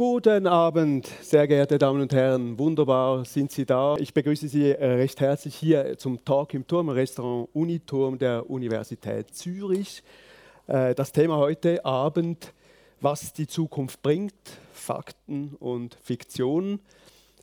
[0.00, 2.58] Guten Abend, sehr geehrte Damen und Herren.
[2.58, 3.96] Wunderbar sind Sie da.
[3.98, 9.34] Ich begrüße Sie äh, recht herzlich hier zum Talk im Turm, Restaurant Uniturm der Universität
[9.34, 10.02] Zürich.
[10.68, 12.54] Äh, das Thema heute Abend,
[13.02, 14.32] was die Zukunft bringt,
[14.72, 16.80] Fakten und Fiktion,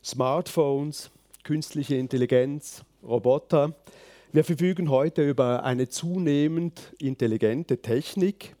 [0.04, 1.12] Smartphones,
[1.44, 3.72] künstliche Intelligenz, Roboter.
[4.32, 8.56] Wir verfügen heute über eine zunehmend intelligente Technik.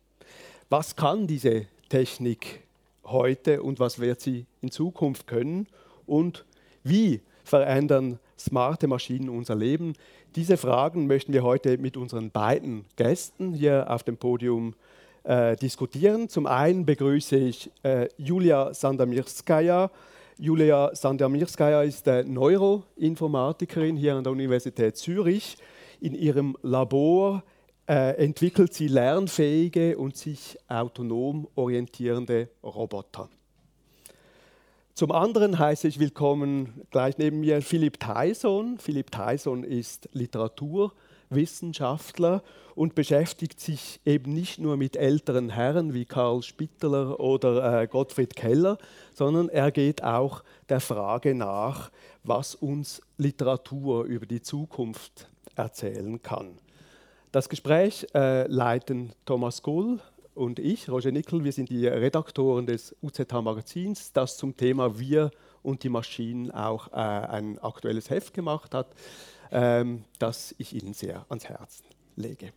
[0.70, 2.67] Was kann diese Technik
[3.10, 5.66] heute und was wird sie in Zukunft können?
[6.06, 6.44] Und
[6.82, 9.94] wie verändern smarte Maschinen unser Leben?
[10.36, 14.74] Diese Fragen möchten wir heute mit unseren beiden Gästen hier auf dem Podium
[15.24, 16.28] äh, diskutieren.
[16.28, 19.90] Zum einen begrüße ich äh, Julia Sandamirskaya.
[20.38, 25.56] Julia Sandamirskaya ist äh, Neuroinformatikerin hier an der Universität Zürich.
[26.00, 27.42] In ihrem Labor
[27.94, 33.30] entwickelt sie lernfähige und sich autonom orientierende Roboter.
[34.98, 38.78] Zum anderen heiße ich willkommen gleich neben mir Philipp Tyson.
[38.78, 42.42] Philipp Tyson ist Literaturwissenschaftler
[42.74, 48.34] und beschäftigt sich eben nicht nur mit älteren Herren wie Karl Spitteler oder äh, Gottfried
[48.34, 48.76] Keller,
[49.14, 51.92] sondern er geht auch der Frage nach,
[52.24, 56.58] was uns Literatur über die Zukunft erzählen kann.
[57.30, 60.00] Das Gespräch äh, leiten Thomas Gull
[60.34, 61.44] und ich, Roger Nickel.
[61.44, 65.30] Wir sind die Redaktoren des UZH-Magazins, das zum Thema Wir
[65.62, 68.86] und die Maschinen auch äh, ein aktuelles Heft gemacht hat,
[69.50, 71.84] ähm, das ich Ihnen sehr ans Herzen
[72.16, 72.50] lege.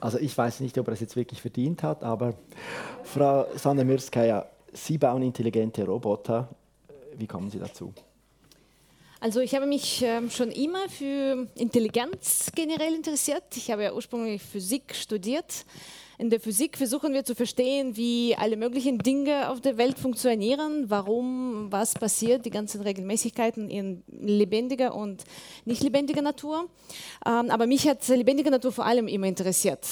[0.00, 2.34] Also ich weiß nicht, ob er es jetzt wirklich verdient hat, aber
[3.04, 6.48] Frau Sandemirskaya, Sie bauen intelligente Roboter.
[7.18, 7.92] Wie kommen Sie dazu?
[9.20, 13.42] Also ich habe mich ähm, schon immer für Intelligenz generell interessiert.
[13.56, 15.64] Ich habe ja ursprünglich Physik studiert.
[16.18, 20.90] In der Physik versuchen wir zu verstehen, wie alle möglichen Dinge auf der Welt funktionieren,
[20.90, 25.22] warum, was passiert, die ganzen Regelmäßigkeiten in lebendiger und
[25.64, 26.68] nicht lebendiger Natur.
[27.24, 29.86] Ähm, aber mich hat lebendige Natur vor allem immer interessiert.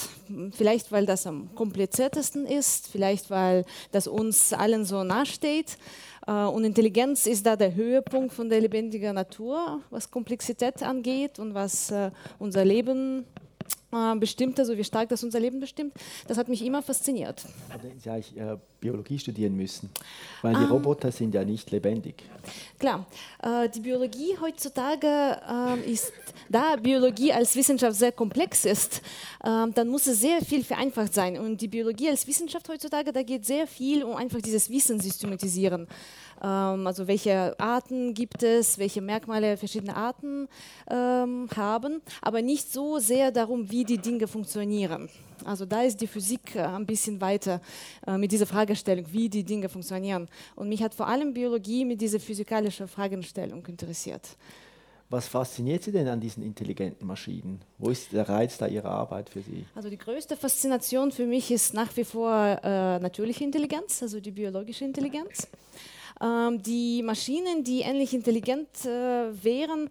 [0.53, 5.78] Vielleicht, weil das am kompliziertesten ist, vielleicht, weil das uns allen so nahe steht.
[6.26, 11.54] Äh, und Intelligenz ist da der Höhepunkt von der lebendigen Natur, was Komplexität angeht und
[11.54, 13.25] was äh, unser Leben
[13.92, 15.94] äh, bestimmt, also wie stark das unser Leben bestimmt.
[16.26, 17.44] Das hat mich immer fasziniert.
[17.69, 19.91] Hätten Sie eigentlich äh, Biologie studieren müssen,
[20.42, 20.70] weil die ähm.
[20.70, 22.24] Roboter sind ja nicht lebendig.
[22.78, 23.06] Klar,
[23.42, 26.12] äh, die Biologie heutzutage äh, ist,
[26.48, 29.02] da Biologie als Wissenschaft sehr komplex ist,
[29.42, 31.38] äh, dann muss es sehr viel vereinfacht sein.
[31.38, 35.88] Und die Biologie als Wissenschaft heutzutage, da geht sehr viel um einfach dieses Wissen systematisieren.
[36.42, 40.48] Ähm, also welche Arten gibt es, welche Merkmale verschiedene Arten
[40.91, 45.08] ähm, haben, aber nicht so sehr darum, wie die Dinge funktionieren.
[45.44, 47.60] Also da ist die Physik äh, ein bisschen weiter
[48.06, 50.28] äh, mit dieser Fragestellung, wie die Dinge funktionieren.
[50.54, 54.36] Und mich hat vor allem Biologie mit dieser physikalischen Fragestellung interessiert.
[55.08, 57.60] Was fasziniert Sie denn an diesen intelligenten Maschinen?
[57.78, 59.64] Wo ist der Reiz da Ihrer Arbeit für Sie?
[59.76, 64.32] Also die größte Faszination für mich ist nach wie vor äh, natürliche Intelligenz, also die
[64.32, 65.47] biologische Intelligenz.
[66.21, 69.91] Ähm, die Maschinen, die ähnlich intelligent äh, wären,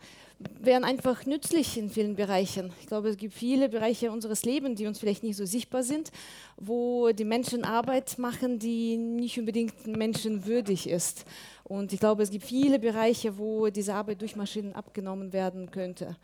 [0.59, 2.73] wären einfach nützlich in vielen Bereichen.
[2.81, 6.11] Ich glaube, es gibt viele Bereiche unseres Lebens, die uns vielleicht nicht so sichtbar sind,
[6.57, 11.25] wo die Menschen Arbeit machen, die nicht unbedingt menschenwürdig ist.
[11.63, 16.15] Und ich glaube, es gibt viele Bereiche, wo diese Arbeit durch Maschinen abgenommen werden könnte.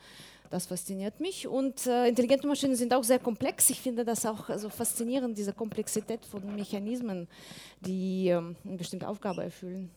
[0.51, 1.47] Das fasziniert mich.
[1.47, 3.69] Und äh, intelligente Maschinen sind auch sehr komplex.
[3.69, 7.29] Ich finde das auch also faszinierend, diese Komplexität von Mechanismen,
[7.79, 9.89] die ähm, eine bestimmte Aufgabe erfüllen.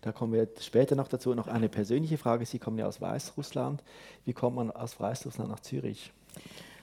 [0.00, 1.34] Da kommen wir später noch dazu.
[1.34, 2.46] Noch eine persönliche Frage.
[2.46, 3.84] Sie kommen ja aus Weißrussland.
[4.24, 6.10] Wie kommt man aus Weißrussland nach Zürich?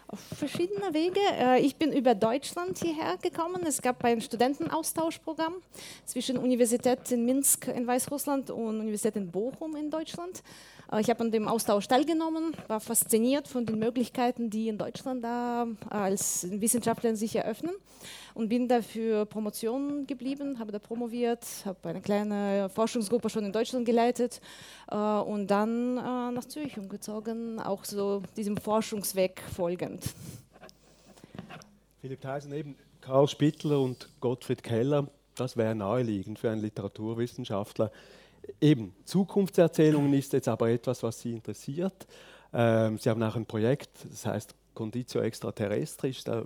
[0.07, 1.19] Auf verschiedene Wege.
[1.33, 3.63] Äh, ich bin über Deutschland hierher gekommen.
[3.65, 5.55] Es gab ein Studentenaustauschprogramm
[6.05, 10.43] zwischen Universität in Minsk in Weißrussland und Universität in Bochum in Deutschland.
[10.91, 15.23] Äh, ich habe an dem Austausch teilgenommen, war fasziniert von den Möglichkeiten, die in Deutschland
[15.23, 17.73] da äh, als Wissenschaftler sich eröffnen
[18.33, 23.85] und bin dafür Promotion geblieben, habe da promoviert, habe eine kleine Forschungsgruppe schon in Deutschland
[23.85, 24.41] geleitet
[24.89, 30.03] äh, und dann nach Zürich umgezogen, auch so diesem Forschungsweg folgend.
[32.01, 37.91] Philipp Theisen, eben Karl Spittler und Gottfried Keller, das wäre naheliegend für einen Literaturwissenschaftler
[38.61, 42.07] eben, Zukunftserzählungen ist jetzt aber etwas, was Sie interessiert.
[42.53, 46.45] Ähm, Sie haben auch ein Projekt, das heißt Conditio Extraterrestris, da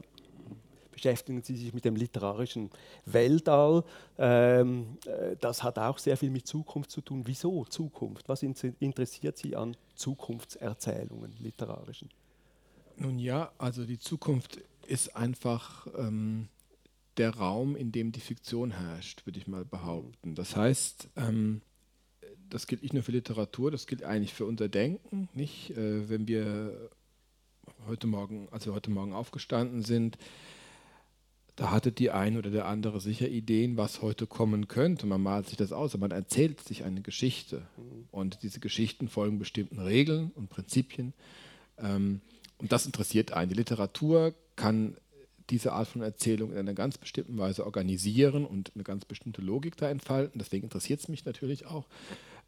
[0.91, 2.69] beschäftigen Sie sich mit dem literarischen
[3.05, 3.83] Weltall.
[4.17, 7.23] Ähm, äh, das hat auch sehr viel mit Zukunft zu tun.
[7.25, 8.27] Wieso Zukunft?
[8.27, 12.09] Was interessiert Sie an Zukunftserzählungen, literarischen?
[12.97, 16.49] Nun ja, also die Zukunft ist einfach ähm,
[17.15, 20.35] der Raum, in dem die Fiktion herrscht, würde ich mal behaupten.
[20.35, 21.61] Das heißt, ähm,
[22.49, 25.29] das gilt nicht nur für Literatur, das gilt eigentlich für unser Denken.
[25.33, 26.89] Nicht, äh, wenn wir
[27.87, 30.17] heute Morgen, als wir heute Morgen aufgestanden sind,
[31.55, 35.05] da hatte die eine oder der andere sicher Ideen, was heute kommen könnte.
[35.05, 37.63] Man malt sich das aus, aber man erzählt sich eine Geschichte.
[38.11, 41.13] Und diese Geschichten folgen bestimmten Regeln und Prinzipien.
[41.77, 42.21] Ähm,
[42.59, 43.49] und das interessiert einen.
[43.49, 44.95] Die Literatur kann
[45.49, 49.75] diese Art von Erzählung in einer ganz bestimmten Weise organisieren und eine ganz bestimmte Logik
[49.75, 50.39] da entfalten.
[50.39, 51.87] Deswegen interessiert es mich natürlich auch.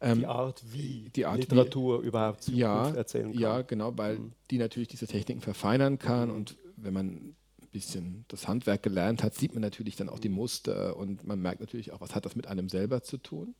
[0.02, 3.40] Ähm, die Art, wie die Art, Literatur wie, überhaupt Zukunft ja, erzählen kann.
[3.40, 4.32] Ja, genau, weil mhm.
[4.50, 6.34] die natürlich diese Techniken verfeinern kann mhm.
[6.34, 7.36] und wenn man ein
[7.70, 11.60] bisschen das Handwerk gelernt hat, sieht man natürlich dann auch die Muster und man merkt
[11.60, 13.54] natürlich auch, was hat das mit einem selber zu tun.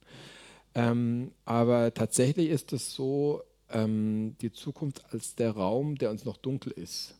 [0.75, 6.37] Ähm, aber tatsächlich ist es so, ähm, die Zukunft als der Raum, der uns noch
[6.37, 7.15] dunkel ist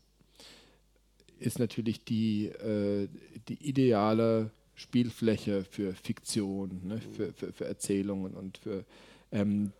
[1.43, 3.09] ist natürlich die, äh,
[3.49, 8.85] die ideale Spielfläche für Fiktion, ne, für, für, für, Erzählungen und für
[9.33, 9.73] ähm,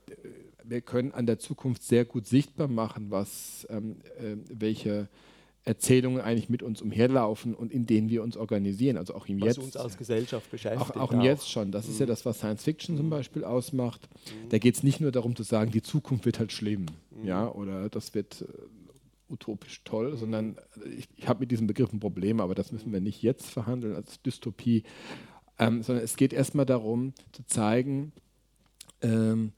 [0.65, 5.09] wir können an der Zukunft sehr gut sichtbar machen, was ähm, äh, welche
[5.65, 8.97] Erzählungen eigentlich mit uns umherlaufen und in denen wir uns organisieren.
[8.97, 9.59] Also auch im was Jetzt.
[9.59, 10.97] uns als Gesellschaft beschäftigt.
[10.97, 11.25] Auch, auch im auch.
[11.25, 11.71] Jetzt schon.
[11.71, 11.93] Das mhm.
[11.93, 12.11] ist ja mhm.
[12.11, 14.09] das, was Science Fiction zum Beispiel ausmacht.
[14.11, 14.49] Mhm.
[14.49, 16.87] Da geht es nicht nur darum zu sagen, die Zukunft wird halt schlimm.
[17.11, 17.27] Mhm.
[17.27, 20.57] Ja, oder das wird äh, utopisch toll, sondern
[20.97, 23.95] ich, ich habe mit diesem Begriff ein Problem, aber das müssen wir nicht jetzt verhandeln
[23.95, 24.83] als Dystopie,
[25.61, 28.13] ähm, sondern es geht erstmal darum zu zeigen,
[29.03, 29.53] ähm,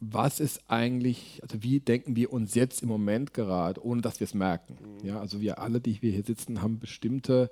[0.00, 4.26] was ist eigentlich, also wie denken wir uns jetzt im Moment gerade, ohne dass wir
[4.26, 4.76] es merken.
[4.80, 5.06] Mhm.
[5.06, 7.50] Ja, also wir alle, die wir hier sitzen, haben bestimmte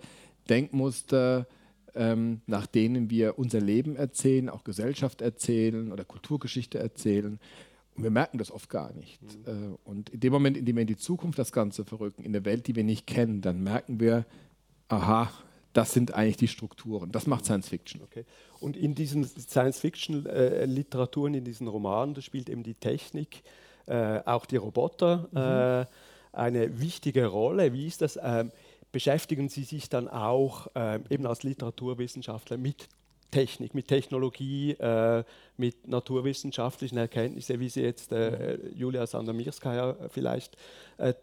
[0.49, 1.47] Denkmuster,
[1.95, 7.39] ähm, nach denen wir unser Leben erzählen, auch Gesellschaft erzählen oder Kulturgeschichte erzählen.
[7.95, 9.21] Und wir merken das oft gar nicht.
[9.23, 9.77] Mhm.
[9.85, 12.45] Und in dem Moment, in dem wir in die Zukunft das Ganze verrücken, in der
[12.45, 14.25] Welt, die wir nicht kennen, dann merken wir,
[14.89, 15.31] aha,
[15.73, 17.13] das sind eigentlich die Strukturen.
[17.13, 18.03] Das macht Science Fiction.
[18.03, 18.25] Okay.
[18.61, 23.43] Und in diesen Science-Fiction-Literaturen, in diesen Romanen, da spielt eben die Technik,
[23.87, 25.39] äh, auch die Roboter mhm.
[25.39, 25.87] äh,
[26.33, 27.73] eine wichtige Rolle.
[27.73, 28.19] Wie ist das?
[28.23, 28.53] Ähm,
[28.93, 32.89] beschäftigen Sie sich dann auch äh, eben als Literaturwissenschaftler mit
[33.33, 35.25] Technik, mit Technologie, äh,
[35.57, 40.57] mit naturwissenschaftlichen Erkenntnissen, wie sie jetzt äh, Julia Sandomirskaya vielleicht
[40.99, 41.15] äh,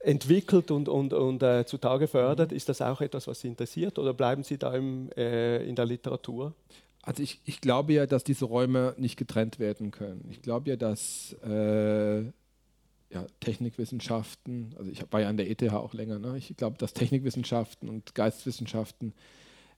[0.00, 2.52] entwickelt und, und, und äh, zutage fördert.
[2.52, 5.86] Ist das auch etwas, was Sie interessiert oder bleiben Sie da im, äh, in der
[5.86, 6.54] Literatur?
[7.02, 10.26] Also ich, ich glaube ja, dass diese Räume nicht getrennt werden können.
[10.30, 15.94] Ich glaube ja, dass äh, ja, Technikwissenschaften, also ich war ja an der ETH auch
[15.94, 16.36] länger, ne?
[16.36, 19.14] ich glaube, dass Technikwissenschaften und Geistwissenschaften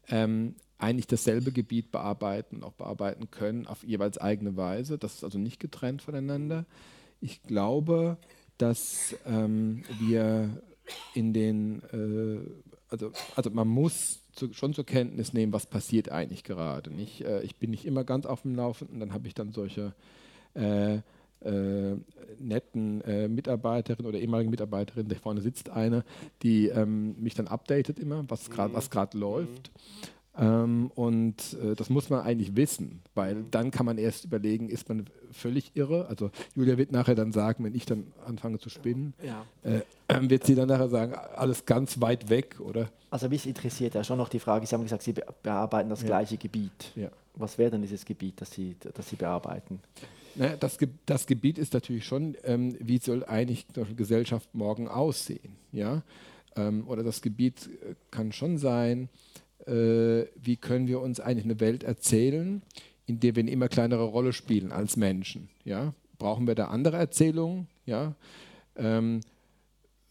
[0.08, 4.98] ähm, eigentlich dasselbe Gebiet bearbeiten, auch bearbeiten können auf jeweils eigene Weise.
[4.98, 6.66] Das ist also nicht getrennt voneinander.
[7.20, 8.18] Ich glaube,
[8.62, 10.62] dass ähm, wir
[11.14, 12.48] in den, äh,
[12.88, 16.92] also, also man muss zu, schon zur Kenntnis nehmen, was passiert eigentlich gerade.
[16.94, 17.22] Nicht?
[17.22, 19.94] Äh, ich bin nicht immer ganz auf dem Laufenden, dann habe ich dann solche
[20.54, 20.98] äh,
[21.40, 21.96] äh,
[22.38, 26.04] netten äh, Mitarbeiterin oder ehemaligen Mitarbeiterin, da vorne sitzt eine,
[26.44, 29.20] die ähm, mich dann updatet immer, was gerade mhm.
[29.20, 29.72] läuft.
[30.38, 33.50] Ähm, und äh, das muss man eigentlich wissen, weil mhm.
[33.50, 36.06] dann kann man erst überlegen, ist man völlig irre?
[36.06, 39.44] Also Julia wird nachher dann sagen, wenn ich dann anfange zu spinnen, ja.
[39.62, 39.82] äh,
[40.30, 42.88] wird sie dann nachher sagen, alles ganz weit weg, oder?
[43.10, 46.06] Also mich interessiert ja schon noch die Frage, Sie haben gesagt, Sie bearbeiten das ja.
[46.06, 46.92] gleiche Gebiet.
[46.94, 47.10] Ja.
[47.34, 49.80] Was wäre denn dieses Gebiet, das Sie, das Sie bearbeiten?
[50.34, 55.56] Naja, das, das, Gebiet ist natürlich schon, ähm, wie soll eigentlich eine Gesellschaft morgen aussehen?
[55.72, 56.02] Ja?
[56.56, 59.10] Ähm, oder das Gebiet äh, kann schon sein,
[59.66, 62.62] äh, wie können wir uns eigentlich eine Welt erzählen,
[63.06, 65.48] in der wir eine immer kleinere Rolle spielen als Menschen.
[65.64, 65.94] Ja?
[66.18, 67.68] Brauchen wir da andere Erzählungen?
[67.84, 68.14] Ja?
[68.76, 69.20] Ähm,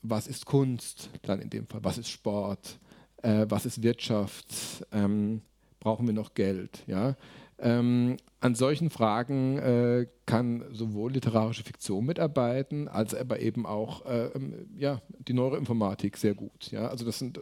[0.02, 1.84] was ist Kunst dann in dem Fall?
[1.84, 2.80] Was ist Sport?
[3.22, 4.86] Äh, was ist Wirtschaft?
[4.92, 5.42] Ähm,
[5.80, 6.84] brauchen wir noch Geld?
[6.88, 7.16] Ja?
[7.60, 14.28] Ähm, an solchen Fragen äh, kann sowohl literarische Fiktion mitarbeiten, als aber eben auch äh,
[14.34, 16.72] ähm, ja, die Neuroinformatik sehr gut.
[16.72, 16.88] Ja?
[16.88, 17.40] Also das sind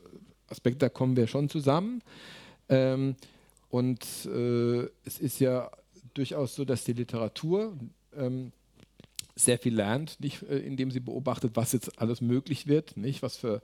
[0.51, 2.01] Aspekte, da kommen wir schon zusammen.
[2.69, 3.15] Ähm,
[3.69, 5.71] und äh, es ist ja
[6.13, 7.77] durchaus so, dass die Literatur
[8.15, 8.51] ähm,
[9.35, 13.37] sehr viel lernt, nicht, äh, indem sie beobachtet, was jetzt alles möglich wird, nicht, was
[13.37, 13.61] für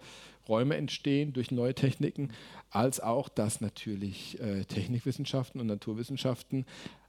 [0.48, 2.32] Räume entstehen durch neue Techniken,
[2.70, 6.65] als auch, dass natürlich äh, Technikwissenschaften und Naturwissenschaften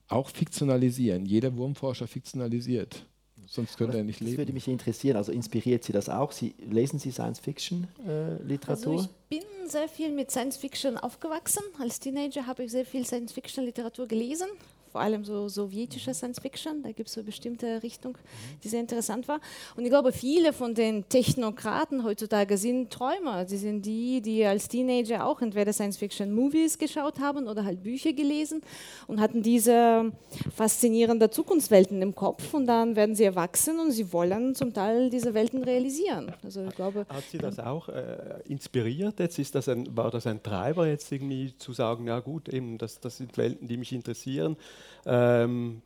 [0.09, 1.27] auch fiktionalisieren.
[1.27, 3.07] Jeder Wurmforscher fiktionalisiert.
[3.47, 4.33] Sonst könnte er nicht leben.
[4.33, 5.17] Das würde mich interessieren.
[5.17, 6.33] Also inspiriert Sie das auch?
[6.33, 8.93] Sie, lesen Sie Science-Fiction-Literatur?
[8.93, 11.63] Äh, also ich bin sehr viel mit Science-Fiction aufgewachsen.
[11.79, 14.49] Als Teenager habe ich sehr viel Science-Fiction-Literatur gelesen
[14.97, 16.83] vor allem so sowjetische Science Fiction.
[16.83, 18.17] Da gibt es so eine bestimmte Richtung,
[18.65, 19.41] die sehr interessant war.
[19.77, 23.45] Und ich glaube, viele von den Technokraten heutzutage sind Träumer.
[23.45, 27.83] Sie sind die, die als Teenager auch entweder Science Fiction Movies geschaut haben oder halt
[27.83, 28.63] Bücher gelesen
[29.07, 30.13] und hatten diese
[30.55, 32.55] faszinierende Zukunftswelten im Kopf.
[32.55, 36.33] Und dann werden sie erwachsen und sie wollen zum Teil diese Welten realisieren.
[36.43, 39.21] Also ich glaube, Hat Sie das auch äh, inspiriert?
[39.21, 42.79] Jetzt ist das ein, war das ein Treiber, jetzt irgendwie zu sagen, ja gut, eben,
[42.79, 44.57] das, das sind Welten, die mich interessieren.
[45.05, 45.83] Ähm,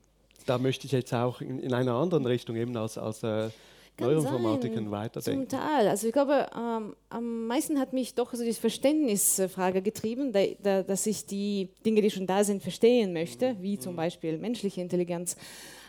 [0.46, 3.50] da möchte ich jetzt auch in, in einer anderen Richtung eben als, als äh,
[4.00, 5.48] Neuroinformatikerin weiterdenken.
[5.48, 5.88] Zum Teil.
[5.88, 10.82] Also ich glaube, ähm, am meisten hat mich doch so die Verständnisfrage getrieben, da, da,
[10.82, 15.36] dass ich die Dinge, die schon da sind, verstehen möchte, wie zum Beispiel menschliche Intelligenz.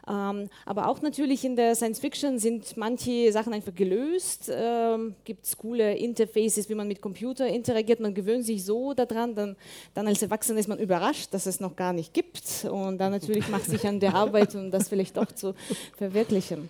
[0.07, 4.51] Ähm, aber auch natürlich in der Science Fiction sind manche Sachen einfach gelöst.
[4.53, 7.99] Ähm, Gibt es coole Interfaces, wie man mit Computer interagiert.
[7.99, 9.55] Man gewöhnt sich so daran, dann,
[9.93, 12.65] dann als Erwachsener ist man überrascht, dass es noch gar nicht gibt.
[12.69, 15.53] Und dann natürlich macht sich an der Arbeit, um das vielleicht doch zu
[15.97, 16.69] verwirklichen.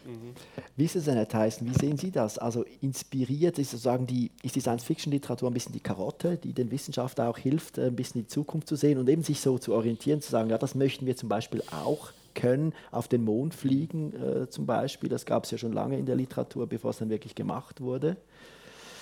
[0.75, 2.38] Wie ist es denn, Herr Theissen, wie sehen Sie das?
[2.38, 7.27] Also inspiriert ist sozusagen die, ist die Science-Fiction-Literatur ein bisschen die Karotte, die den Wissenschaftlern
[7.27, 10.31] auch hilft, ein bisschen die Zukunft zu sehen und eben sich so zu orientieren, zu
[10.31, 14.65] sagen, ja, das möchten wir zum Beispiel auch können, auf den Mond fliegen äh, zum
[14.65, 15.09] Beispiel.
[15.09, 18.17] Das gab es ja schon lange in der Literatur, bevor es dann wirklich gemacht wurde.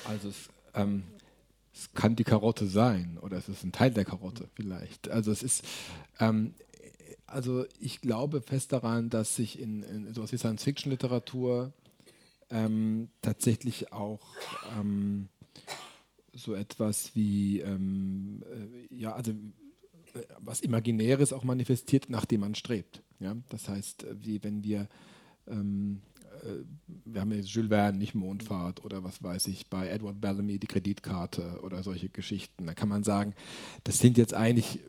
[0.06, 1.04] Also es, ähm,
[1.74, 5.10] es kann die Karotte sein oder es ist ein Teil der Karotte vielleicht.
[5.10, 5.64] Also es ist,
[6.20, 6.54] ähm,
[7.26, 11.74] also ich glaube fest daran, dass sich in, in sowas wie Science-Fiction-Literatur
[12.50, 14.26] ähm, tatsächlich auch
[14.78, 15.30] ähm,
[16.34, 23.04] so etwas wie, ähm, äh, ja, also äh, was Imaginäres auch manifestiert, nachdem man strebt.
[23.20, 23.36] Ja?
[23.50, 24.88] Das heißt, wie wenn wir,
[25.48, 26.02] ähm,
[26.44, 26.64] äh,
[27.06, 30.68] wir haben jetzt Jules Verne, nicht Mondfahrt oder was weiß ich, bei Edward Bellamy die
[30.68, 32.66] Kreditkarte oder solche Geschichten.
[32.66, 33.34] Da kann man sagen,
[33.84, 34.80] das sind jetzt eigentlich,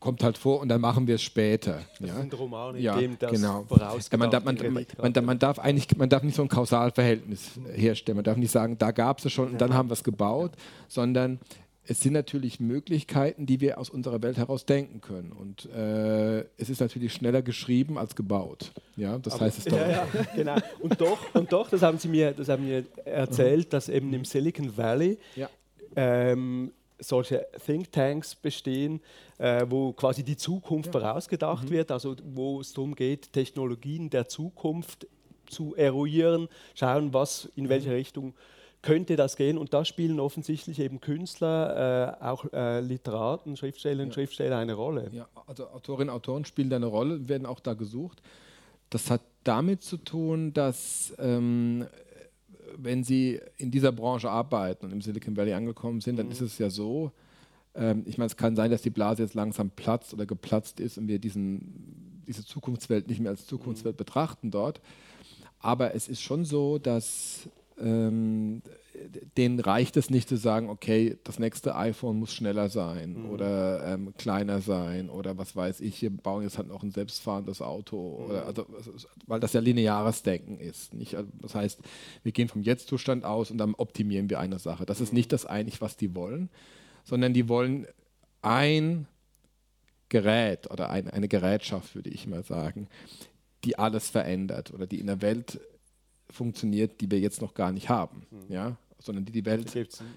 [0.00, 1.82] kommt halt vor und dann machen wir es später.
[1.98, 2.16] Das ja?
[2.16, 3.66] sind Romane, in Ja, dem das genau.
[3.70, 4.58] Ja, man, darf, man,
[5.00, 8.16] man, man darf eigentlich man darf nicht so ein Kausalverhältnis herstellen.
[8.16, 10.52] Man darf nicht sagen, da gab es es schon und dann haben wir es gebaut,
[10.88, 11.38] sondern
[11.86, 15.32] es sind natürlich Möglichkeiten, die wir aus unserer Welt heraus denken können.
[15.32, 18.72] Und äh, es ist natürlich schneller geschrieben als gebaut.
[18.96, 19.84] Ja, das heißt, es dauert.
[19.90, 20.56] Ja, ja, genau.
[20.80, 24.24] Und doch, und doch das, haben Sie mir, das haben mir erzählt, dass eben im
[24.24, 25.48] Silicon Valley Ja.
[25.96, 29.00] ähm, solche Thinktanks bestehen,
[29.38, 35.06] äh, wo quasi die Zukunft vorausgedacht wird, also wo es darum geht, Technologien der Zukunft
[35.46, 38.32] zu eruieren, schauen, was in welche Richtung
[38.84, 39.56] könnte das gehen.
[39.56, 45.08] Und da spielen offensichtlich eben Künstler, äh, auch äh, Literaten, Schriftstellerinnen und Schriftsteller eine Rolle.
[45.12, 48.20] Ja, also Autorinnen und Autoren spielen da eine Rolle, werden auch da gesucht.
[48.90, 51.86] Das hat damit zu tun, dass ähm,
[52.76, 56.58] wenn Sie in dieser Branche arbeiten und im Silicon Valley angekommen sind, dann ist es
[56.58, 57.10] ja so,
[57.74, 60.98] ähm, ich meine, es kann sein, dass die Blase jetzt langsam platzt oder geplatzt ist
[60.98, 64.82] und wir diesen, diese Zukunftswelt nicht mehr als Zukunftswelt betrachten dort.
[65.60, 67.48] Aber es ist schon so, dass
[67.80, 68.62] ähm,
[69.36, 74.14] denen reicht es nicht zu sagen, okay, das nächste iPhone muss schneller sein oder ähm,
[74.16, 78.46] kleiner sein oder was weiß ich, wir bauen jetzt halt noch ein selbstfahrendes Auto, oder,
[78.46, 78.66] also,
[79.26, 80.94] weil das ja lineares Denken ist.
[80.94, 81.16] Nicht?
[81.16, 81.80] Also, das heißt,
[82.22, 84.86] wir gehen vom Jetzt-Zustand aus und dann optimieren wir eine Sache.
[84.86, 86.48] Das ist nicht das eigentlich, was die wollen,
[87.02, 87.86] sondern die wollen
[88.42, 89.06] ein
[90.08, 92.88] Gerät oder ein, eine Gerätschaft, würde ich mal sagen,
[93.64, 95.60] die alles verändert oder die in der Welt
[96.34, 99.72] funktioniert, die wir jetzt noch gar nicht haben, ja, sondern die die Welt,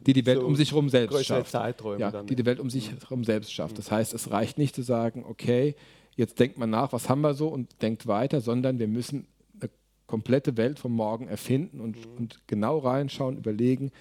[0.05, 2.91] die die Welt so um sich herum selbst schafft, ja, die die Welt um sich
[2.91, 3.77] herum selbst schafft.
[3.77, 5.75] Das heißt, es reicht nicht zu sagen, okay,
[6.15, 9.27] jetzt denkt man nach, was haben wir so und denkt weiter, sondern wir müssen
[9.59, 9.69] eine
[10.07, 13.91] komplette Welt vom Morgen erfinden und, und genau reinschauen, überlegen.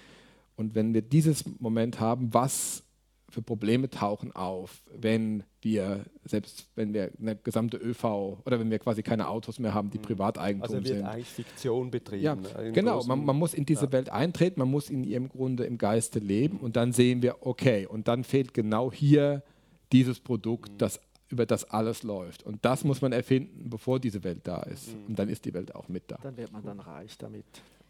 [0.55, 2.83] Und wenn wir dieses Moment haben, was
[3.29, 8.79] für Probleme tauchen auf, wenn wir, selbst wenn wir eine gesamte ÖV oder wenn wir
[8.79, 11.05] quasi keine Autos mehr haben, die Privateigentum Also wird sind.
[11.05, 12.23] eigentlich Fiktion betrieben.
[12.23, 13.03] Ja, im genau.
[13.03, 13.91] Man, man muss in diese ja.
[13.91, 17.85] Welt eintreten, man muss in ihrem Grunde im Geiste leben und dann sehen wir, okay,
[17.85, 19.43] und dann fehlt genau hier
[19.91, 20.77] dieses Produkt, Mhm.
[20.77, 22.43] das über das alles läuft.
[22.43, 24.95] Und das muss man erfinden, bevor diese Welt da ist.
[24.95, 25.05] Mhm.
[25.07, 26.17] Und dann ist die Welt auch mit da.
[26.23, 27.43] Dann wird man dann reich damit.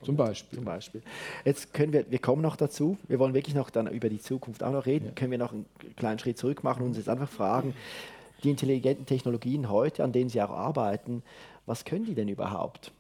[0.04, 0.58] Zum Beispiel.
[0.58, 1.02] Zum Beispiel.
[1.44, 4.64] Jetzt können wir, wir kommen noch dazu, wir wollen wirklich noch dann über die Zukunft
[4.64, 7.30] auch noch reden, können wir noch einen kleinen Schritt zurück machen und uns jetzt einfach
[7.30, 7.74] fragen,
[8.44, 11.24] die intelligenten Technologien heute, an denen Sie auch arbeiten,
[11.66, 12.92] was können die denn überhaupt?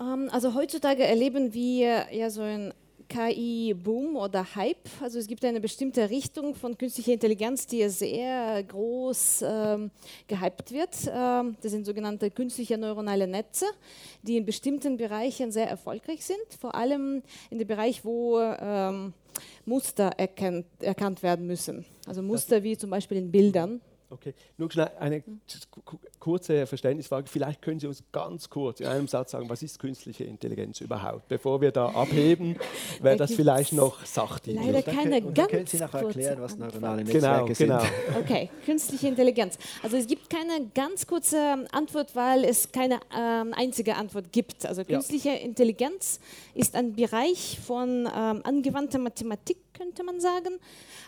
[0.00, 2.74] Ähm, also heutzutage erleben wir ja so ein
[3.10, 4.88] KI-Boom oder Hype.
[5.02, 9.90] Also es gibt eine bestimmte Richtung von künstlicher Intelligenz, die sehr groß ähm,
[10.28, 10.96] gehypt wird.
[11.12, 13.66] Ähm, das sind sogenannte künstliche neuronale Netze,
[14.22, 16.38] die in bestimmten Bereichen sehr erfolgreich sind.
[16.60, 19.12] Vor allem in dem Bereich, wo ähm,
[19.64, 21.84] Muster erkennt, erkannt werden müssen.
[22.06, 23.80] Also Muster wie zum Beispiel in Bildern.
[24.12, 25.22] Okay, nur schnell eine
[26.18, 27.28] kurze Verständnisfrage.
[27.28, 31.28] Vielleicht können Sie uns ganz kurz in einem Satz sagen, was ist künstliche Intelligenz überhaupt?
[31.28, 32.56] Bevor wir da abheben,
[33.00, 34.66] wäre das vielleicht noch sachdienlich.
[34.66, 37.90] Leider keine und ganz können Sie nachher erklären, was neuronale Netzwerke Genau, sind.
[38.06, 38.18] genau.
[38.18, 39.58] Okay, künstliche Intelligenz.
[39.82, 44.66] Also es gibt keine ganz kurze Antwort, weil es keine ähm, einzige Antwort gibt.
[44.66, 46.18] Also künstliche Intelligenz
[46.54, 50.58] ist ein Bereich von ähm, angewandter Mathematik, könnte man sagen,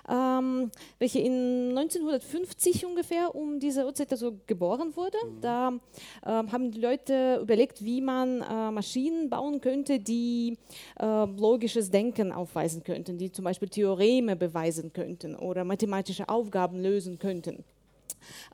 [0.09, 5.19] ähm, welche in 1950 ungefähr um diese Uhrzeit also geboren wurde.
[5.43, 10.57] Da ähm, haben die Leute überlegt, wie man äh, Maschinen bauen könnte, die
[10.99, 17.19] äh, logisches Denken aufweisen könnten, die zum Beispiel Theoreme beweisen könnten oder mathematische Aufgaben lösen
[17.19, 17.65] könnten.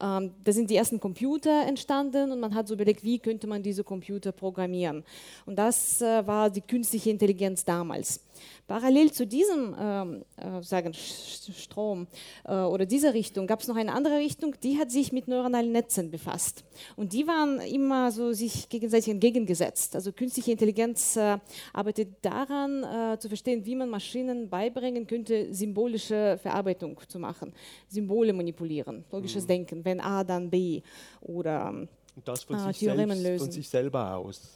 [0.01, 3.63] Ähm, da sind die ersten Computer entstanden und man hat so überlegt, wie könnte man
[3.63, 5.05] diese Computer programmieren.
[5.47, 8.21] Und das äh, war die künstliche Intelligenz damals.
[8.67, 12.07] Parallel zu diesem ähm, äh, sagen, Strom
[12.45, 15.73] äh, oder dieser Richtung gab es noch eine andere Richtung, die hat sich mit neuronalen
[15.73, 16.65] Netzen befasst.
[16.97, 19.95] Und die waren immer so sich gegenseitig entgegengesetzt.
[19.95, 21.39] Also künstliche Intelligenz äh,
[21.73, 27.53] arbeitet daran, äh, zu verstehen, wie man Maschinen beibringen könnte, symbolische Verarbeitung zu machen,
[27.89, 30.83] Symbole manipulieren, logisches Denken, wenn A, dann B
[31.21, 31.89] oder Und
[32.27, 33.45] das von, Ah, sich, Theoremen selbst, lösen.
[33.45, 34.55] von sich selber aus.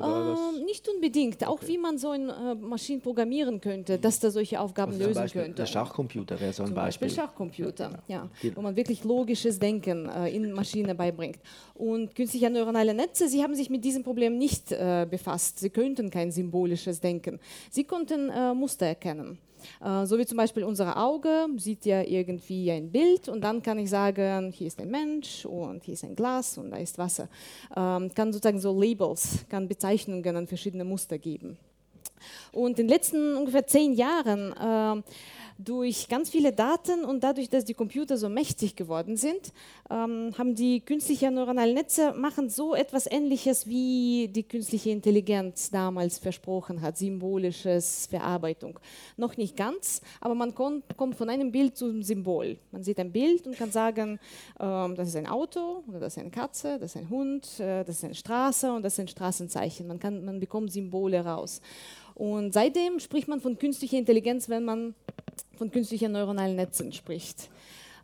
[0.00, 4.60] Ähm, nicht unbedingt, auch wie man so eine äh, Maschine programmieren könnte, dass da solche
[4.60, 5.56] Aufgaben Also lösen Beispiel könnte.
[5.56, 7.08] der Schachcomputer wäre so ein Zum Beispiel.
[7.08, 11.38] Beispiel Schachcomputer, ja, Die- wo man wirklich logisches Denken äh, in Maschine beibringt.
[11.74, 15.58] Und künstliche neuronale Netze, sie haben sich mit diesem Problem nicht äh, befasst.
[15.58, 17.40] Sie könnten kein symbolisches Denken.
[17.70, 19.38] Sie konnten äh, Muster erkennen.
[19.84, 23.78] Äh, so wie zum Beispiel unser Auge sieht ja irgendwie ein Bild und dann kann
[23.78, 27.28] ich sagen, hier ist ein Mensch und hier ist ein Glas und da ist Wasser.
[27.76, 31.56] Ähm, kann sozusagen so Labels, kann Bezeichnungen an verschiedene Muster geben.
[32.52, 35.04] Und in den letzten ungefähr zehn Jahren ähm,
[35.58, 39.52] durch ganz viele Daten und dadurch, dass die Computer so mächtig geworden sind,
[39.90, 46.18] ähm, haben die künstlichen neuronalen Netze machen so etwas Ähnliches, wie die künstliche Intelligenz damals
[46.18, 48.78] versprochen hat, symbolisches Verarbeitung.
[49.16, 52.58] Noch nicht ganz, aber man kommt von einem Bild zum Symbol.
[52.70, 54.18] Man sieht ein Bild und kann sagen,
[54.58, 57.84] ähm, das ist ein Auto oder das ist eine Katze, das ist ein Hund, äh,
[57.84, 59.86] das ist eine Straße und das ein Straßenzeichen.
[59.86, 61.60] Man, kann, man bekommt Symbole raus.
[62.14, 64.94] Und seitdem spricht man von künstlicher Intelligenz, wenn man
[65.56, 67.48] von künstlichen neuronalen Netzen spricht.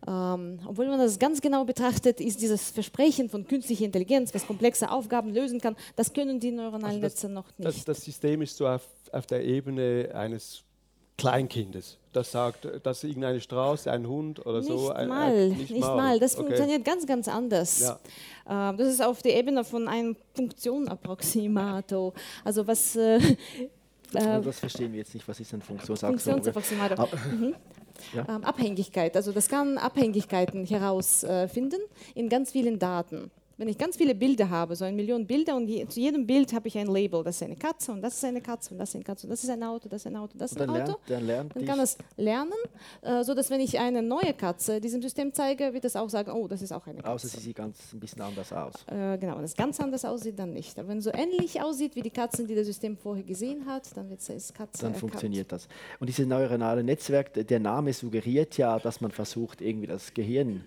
[0.07, 4.91] Ähm, obwohl man das ganz genau betrachtet, ist dieses Versprechen von künstlicher Intelligenz, was komplexe
[4.91, 7.89] Aufgaben lösen kann, das können die neuronalen Also das- Netze noch das, nicht.
[7.89, 10.63] das System ist so auf, auf der Ebene eines
[11.17, 11.99] Kleinkindes.
[12.13, 14.75] Das sagt, dass irgendeine Straße, ein Hund oder so.
[14.75, 16.19] nicht ein, mal, ein, nicht, mal.
[16.21, 16.45] Das Okay.
[16.47, 17.81] funktioniert ganz, ganz anders.
[17.81, 18.71] Ja.
[18.71, 22.13] Ähm, das ist auf der Ebene von einem Funktionapproximator.
[22.45, 23.19] Also was äh,
[24.15, 25.27] äh, das verstehen wir jetzt nicht.
[25.29, 25.63] Was ist ein?
[25.63, 26.99] Funktionsapproximator.
[26.99, 27.55] Aber- Mhm.
[28.15, 28.25] Ja.
[28.29, 29.17] Ähm, Abhängigkeit.
[29.17, 31.81] Also das kann Abhängigkeiten herausfinden
[32.15, 33.33] in ganz vielen Daten.
[33.61, 36.53] Wenn ich ganz viele Bilder habe, so eine Million Bilder und je, zu jedem Bild
[36.53, 37.25] habe ich ein Label.
[37.25, 39.31] Das ist eine Katze und das ist eine Katze und das ist eine Katze und
[39.31, 40.87] das ist ein Auto, das ist ein Auto, das ist ein dann Auto.
[40.87, 42.53] lernt, dann lernt Dann dich- kann es lernen,
[43.03, 46.31] äh, so dass wenn ich eine neue Katze diesem System zeige, wird es auch sagen,
[46.31, 47.11] oh, das ist auch eine Katze.
[47.11, 48.75] außer sie sieht ganz ein bisschen anders aus.
[48.87, 50.79] Äh, genau, wenn es ganz anders aussieht, dann nicht.
[50.79, 53.89] Aber wenn es so ähnlich aussieht wie die Katzen, die das System vorher gesehen hat,
[53.97, 55.01] dann wird es Katze Dann erkannt.
[55.01, 55.67] funktioniert das.
[55.99, 60.65] Und dieses neuronale Netzwerk, der Name suggeriert ja, dass man versucht, irgendwie das Gehirn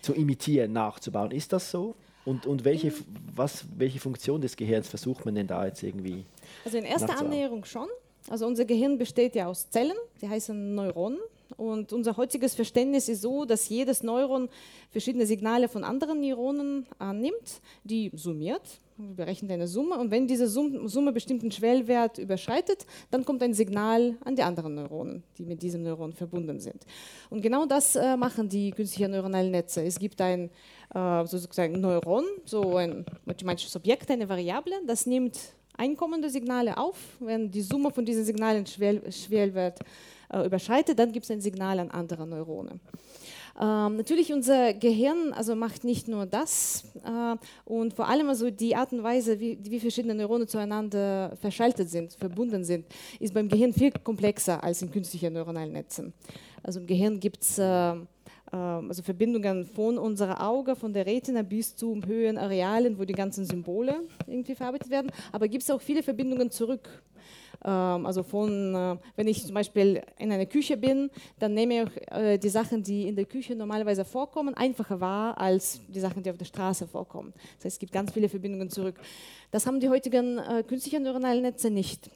[0.00, 1.30] zu imitieren, nachzubauen.
[1.30, 1.94] Ist das so?
[2.24, 2.92] Und, und welche,
[3.34, 6.24] was, welche Funktion des Gehirns versucht man denn da jetzt irgendwie?
[6.64, 7.18] Also in erster?
[7.18, 7.88] Annäherung schon.
[8.28, 11.18] Also unser Gehirn besteht ja aus Zellen, die heißen Neuronen.
[11.56, 14.48] Und unser heutiges Verständnis ist so, dass jedes Neuron
[14.90, 18.62] verschiedene Signale von anderen Neuronen annimmt, die summiert.
[18.98, 23.54] Wir berechnen eine Summe und wenn diese Sum- Summe bestimmten Schwellwert überschreitet, dann kommt ein
[23.54, 26.84] Signal an die anderen Neuronen, die mit diesem Neuron verbunden sind.
[27.30, 29.82] Und genau das äh, machen die künstlichen neuronalen Netze.
[29.82, 30.50] Es gibt ein
[30.94, 35.38] äh, sozusagen Neuron, so ein mathematisches Objekt, eine Variable, das nimmt
[35.76, 36.98] einkommende Signale auf.
[37.18, 39.80] Wenn die Summe von diesen Signalen Schwell Schwellwert
[40.30, 42.78] äh, überschreitet, dann gibt es ein Signal an andere Neurone.
[43.60, 48.74] Ähm, natürlich unser Gehirn also macht nicht nur das äh, und vor allem also die
[48.74, 52.86] Art und Weise, wie, wie verschiedene Neurone zueinander verschaltet sind, verbunden sind,
[53.20, 56.12] ist beim Gehirn viel komplexer als in künstlichen neuronalen Netzen.
[56.62, 57.94] Also im Gehirn gibt es äh,
[58.52, 63.46] also Verbindungen von unserer Auge, von der Retina bis zu höheren Arealen, wo die ganzen
[63.46, 65.10] Symbole irgendwie verarbeitet werden.
[65.32, 67.02] Aber gibt es auch viele Verbindungen zurück.
[67.64, 72.12] Ähm, Also von, äh, wenn ich zum Beispiel in einer Küche bin, dann nehme ich
[72.12, 76.30] äh, die Sachen, die in der Küche normalerweise vorkommen, einfacher wahr als die Sachen, die
[76.30, 77.32] auf der Straße vorkommen.
[77.56, 78.98] Das heißt, es gibt ganz viele Verbindungen zurück.
[79.50, 82.10] Das haben die heutigen äh, künstlichen neuronalen Netze nicht.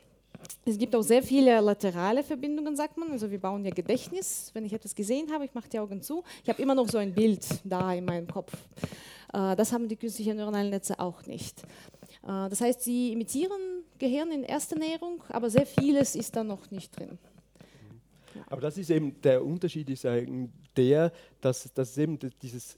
[0.65, 3.11] es gibt auch sehr viele laterale Verbindungen, sagt man.
[3.13, 4.51] Also wir bauen ja Gedächtnis.
[4.55, 6.23] Wenn ich etwas gesehen habe, ich mache die Augen zu.
[6.43, 8.53] Ich habe immer noch so ein Bild da in meinem Kopf.
[9.33, 11.63] Äh, das haben die künstlichen neuronalen Netze auch nicht.
[12.23, 16.99] Das heißt, sie imitieren Gehirn in erster Näherung, aber sehr vieles ist da noch nicht
[16.99, 17.19] drin.
[18.49, 22.77] Aber das ist eben der Unterschied, ist der, dass, dass eben dieses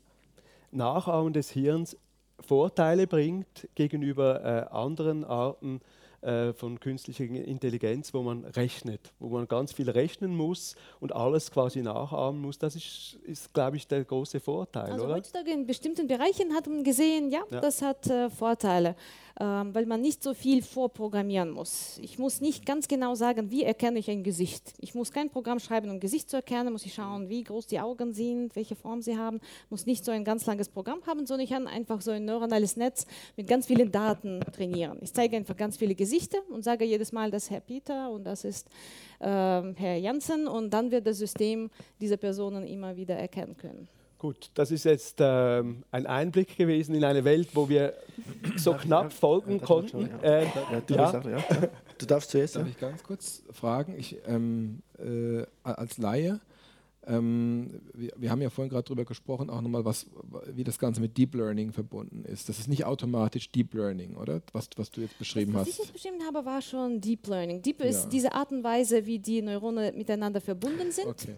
[0.71, 1.97] Nachahmen des Hirns
[2.41, 5.81] Vorteile bringt gegenüber äh, anderen Arten
[6.21, 11.51] äh, von künstlicher Intelligenz, wo man rechnet, wo man ganz viel rechnen muss und alles
[11.51, 12.59] quasi nachahmen muss.
[12.59, 14.91] Das ist, ist glaube ich, der große Vorteil.
[14.91, 15.15] Also oder?
[15.15, 17.61] heutzutage in bestimmten Bereichen hat man gesehen, ja, ja.
[17.61, 18.97] das hat äh, Vorteile
[19.40, 21.98] weil man nicht so viel vorprogrammieren muss.
[22.03, 24.74] Ich muss nicht ganz genau sagen, wie erkenne ich ein Gesicht.
[24.79, 27.79] Ich muss kein Programm schreiben, um Gesicht zu erkennen, muss ich schauen, wie groß die
[27.79, 31.44] Augen sind, welche Form sie haben, muss nicht so ein ganz langes Programm haben, sondern
[31.44, 34.98] ich kann einfach so ein neuronales Netz mit ganz vielen Daten trainieren.
[35.03, 38.24] Ich zeige einfach ganz viele Gesichter und sage jedes Mal, das ist Herr Peter und
[38.24, 38.66] das ist
[39.20, 41.70] äh, Herr Janssen und dann wird das System
[42.01, 43.88] diese Personen immer wieder erkennen können.
[44.19, 47.95] Gut, das ist jetzt ähm, ein Einblick gewesen in eine Welt, wo wir
[48.57, 50.11] so knapp folgen konnten.
[50.23, 50.47] Äh,
[50.89, 50.97] du,
[52.07, 52.57] darfst zuerst.
[52.57, 53.95] Darf ich ganz kurz fragen?
[53.97, 56.41] Ich, ähm, äh, als Laie,
[57.09, 60.07] ähm, wir, wir, haben ja vorhin gerade darüber gesprochen, auch nochmal, was,
[60.55, 62.49] wie das Ganze mit Deep Learning verbunden ist.
[62.49, 64.42] Das ist nicht automatisch Deep Learning, oder?
[64.53, 65.68] Was, was du jetzt beschrieben was, was hast.
[65.68, 67.62] Was ich jetzt beschrieben habe, war schon Deep Learning.
[67.62, 67.87] Deep ja.
[67.87, 71.07] ist diese Art und Weise, wie die Neurone miteinander verbunden sind.
[71.09, 71.37] Okay.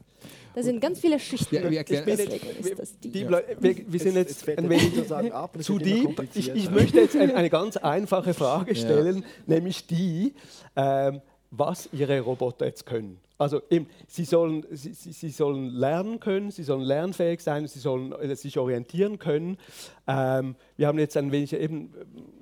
[0.54, 1.54] Da sind ganz viele Schichten.
[1.54, 4.92] Ja, wir, erklären, wir, wir, wir, sind jetzt ein wenig
[5.60, 6.28] zu deep.
[6.34, 10.34] Ich, ich möchte jetzt eine ganz einfache Frage stellen, nämlich die,
[10.74, 13.18] ähm, was Ihre Roboter jetzt können.
[13.40, 18.12] Also eben, sie, sollen, sie, sie, sollen lernen können, sie sollen lernfähig sein, sie sollen
[18.12, 19.56] äh, sich orientieren können.
[20.06, 21.90] Ähm, wir haben jetzt ein wenig eben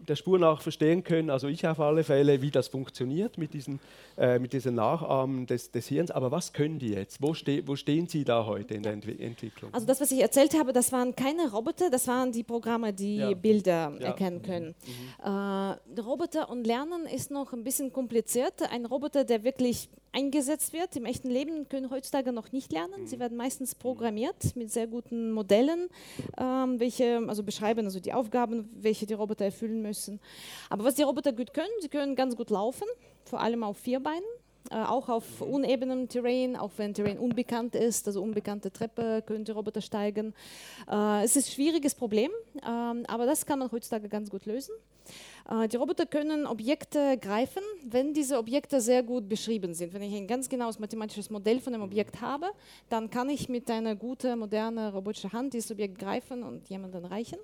[0.08, 3.78] der Spur nach verstehen können, also ich auf alle Fälle, wie das funktioniert mit diesen,
[4.16, 6.10] äh, mit diesen Nachahmen des, des Hirns.
[6.10, 7.22] Aber was können die jetzt?
[7.22, 9.72] Wo, ste wo stehen Sie da heute in der Ent Entwicklung?
[9.72, 13.18] Also das, was ich erzählt habe, das waren keine Roboter, das waren die Programme, die
[13.18, 13.34] ja.
[13.34, 14.06] Bilder ja.
[14.06, 14.74] erkennen können.
[15.22, 15.76] Mhm.
[15.96, 18.62] Äh, Roboter und Lernen ist noch ein bisschen kompliziert.
[18.72, 23.06] Ein Roboter, der wirklich eingesetzt wird im echten Leben, können heutzutage noch nicht lernen.
[23.06, 23.20] Sie mhm.
[23.20, 25.88] werden meistens programmiert mit sehr guten Modellen,
[26.36, 30.20] ähm, welche also beschreiben also die Aufgaben, welche die Roboter erfüllen müssen.
[30.70, 32.86] Aber was die Roboter gut können, sie können ganz gut laufen,
[33.24, 34.24] vor allem auf vier Beinen.
[34.70, 35.46] Äh, auch auf mhm.
[35.54, 40.34] unebenem Terrain, auch wenn Terrain unbekannt ist, also unbekannte Treppe können die Roboter steigen.
[40.90, 44.74] Äh, es ist ein schwieriges Problem, äh, aber das kann man heutzutage ganz gut lösen.
[45.50, 49.94] Äh, die Roboter können Objekte greifen, wenn diese Objekte sehr gut beschrieben sind.
[49.94, 52.50] Wenn ich ein ganz genaues mathematisches Modell von einem Objekt habe,
[52.90, 57.38] dann kann ich mit einer guten, modernen robotischen Hand dieses Objekt greifen und jemanden reichen.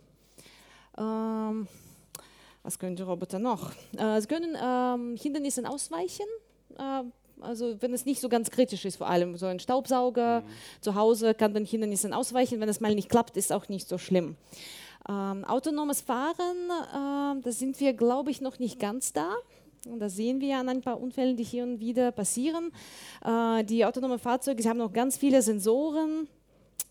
[0.98, 1.66] Ähm,
[2.62, 3.72] was können die Roboter noch?
[3.96, 6.26] Äh, sie können ähm, Hindernissen ausweichen.
[6.78, 7.04] Äh,
[7.40, 10.44] also wenn es nicht so ganz kritisch ist, vor allem so ein Staubsauger mhm.
[10.80, 12.60] zu Hause kann den Hindernissen ausweichen.
[12.60, 14.36] Wenn es mal nicht klappt, ist auch nicht so schlimm.
[15.08, 19.34] Ähm, autonomes Fahren, äh, da sind wir, glaube ich, noch nicht ganz da.
[19.86, 22.72] Und das sehen wir an ein paar Unfällen, die hier und wieder passieren.
[23.22, 26.26] Äh, die autonomen Fahrzeuge, sie haben noch ganz viele Sensoren.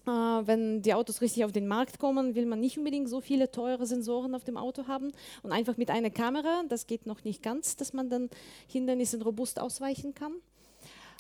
[0.05, 3.51] Äh, wenn die Autos richtig auf den Markt kommen, will man nicht unbedingt so viele
[3.51, 5.11] teure Sensoren auf dem Auto haben.
[5.43, 8.29] Und einfach mit einer Kamera, das geht noch nicht ganz, dass man dann
[8.67, 10.33] Hindernissen robust ausweichen kann.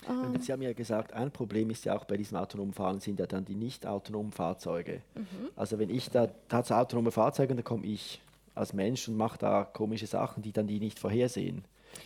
[0.07, 0.39] Ähm.
[0.41, 3.25] Sie haben ja gesagt, ein Problem ist ja auch bei diesem autonomen Fahren sind ja
[3.25, 5.01] dann die nicht autonomen Fahrzeuge.
[5.15, 5.49] Mhm.
[5.55, 8.21] Also wenn ich da, da hat autonome Fahrzeuge, dann komme ich
[8.55, 11.63] als Mensch und mache da komische Sachen, die dann die nicht vorhersehen.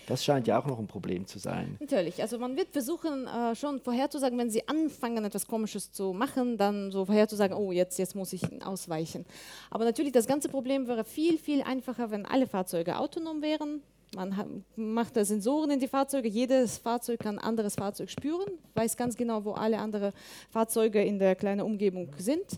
[0.07, 1.77] Das scheint ja auch noch ein Problem zu sein.
[1.79, 6.57] Natürlich, also man wird versuchen, äh, schon vorherzusagen, wenn sie anfangen, etwas Komisches zu machen,
[6.57, 9.25] dann so vorherzusagen, oh, jetzt, jetzt muss ich ausweichen.
[9.69, 13.81] Aber natürlich, das ganze Problem wäre viel, viel einfacher, wenn alle Fahrzeuge autonom wären.
[14.15, 16.29] Man macht da Sensoren in die Fahrzeuge.
[16.29, 20.13] Jedes Fahrzeug kann ein anderes Fahrzeug spüren, weiß ganz genau, wo alle anderen
[20.49, 22.53] Fahrzeuge in der kleinen Umgebung sind.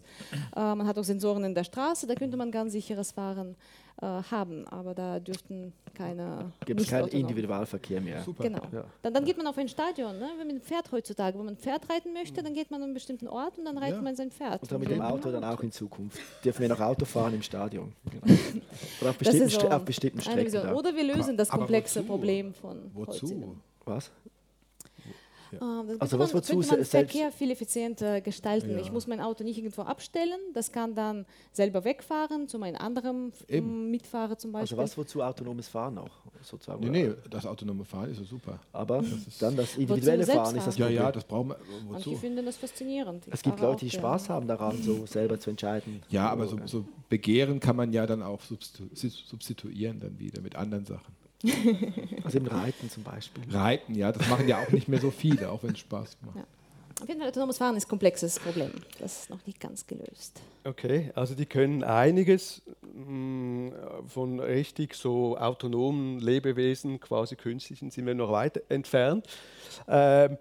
[0.56, 3.56] Äh, man hat auch Sensoren in der Straße, da könnte man ganz sicheres Fahren
[4.06, 6.52] haben, aber da dürften keine.
[6.66, 8.24] Gibt es keinen Individualverkehr mehr.
[8.24, 8.44] Super.
[8.44, 8.62] Genau.
[8.72, 8.86] Ja.
[9.02, 10.30] Dann, dann, geht man auf ein Stadion, ne?
[10.38, 12.86] wenn man ein Pferd heutzutage, wenn man ein Pferd reiten möchte, dann geht man an
[12.86, 14.02] einen bestimmten Ort und dann reitet ja.
[14.02, 14.62] man sein Pferd.
[14.62, 16.20] Und dann mit dem Auto dann auch in Zukunft.
[16.44, 17.94] Dürfen wir noch Auto fahren im Stadion.
[18.10, 18.40] Genau.
[19.02, 20.74] Oder auf bestimmten, so auf bestimmten Strecken.
[20.74, 23.56] Oder wir lösen das komplexe Problem von Wozu?
[23.86, 24.12] Was?
[25.52, 25.82] Ja.
[25.82, 28.72] Ähm, also was man, wozu man Verkehr viel effizienter gestalten.
[28.72, 28.80] Ja.
[28.80, 33.32] Ich muss mein Auto nicht irgendwo abstellen, das kann dann selber wegfahren zu meinem anderen
[33.48, 33.92] Eben.
[33.92, 34.80] Mitfahrer zum also Beispiel.
[34.80, 36.10] Also was wozu autonomes Fahren auch
[36.42, 36.90] sozusagen?
[36.90, 38.60] Nee, nee, das autonome Fahren ist ja super.
[38.72, 41.58] Aber das dann das individuelle Fahren ist das Ja, ja, das brauchen wir.
[41.88, 41.92] Wozu?
[41.92, 43.28] Manche finden das faszinierend.
[43.28, 44.36] Ich es gibt Leute, die Spaß gerne.
[44.36, 46.02] haben daran, so selber zu entscheiden.
[46.10, 50.86] Ja, aber so, so Begehren kann man ja dann auch substituieren dann wieder mit anderen
[50.86, 51.16] Sachen.
[52.24, 53.44] Also im Reiten zum Beispiel.
[53.50, 56.36] Reiten, ja, das machen ja auch nicht mehr so viele, auch wenn es Spaß macht.
[56.36, 56.44] Ja.
[57.02, 58.72] Auf jeden Fall, autonomes Fahren ist ein komplexes Problem.
[59.00, 60.42] Das ist noch nicht ganz gelöst.
[60.66, 62.62] Okay, also die können einiges
[62.94, 63.72] mh,
[64.08, 69.26] von richtig so autonomen Lebewesen, quasi künstlichen, sind wir noch weit entfernt.
[69.88, 70.38] Ähm,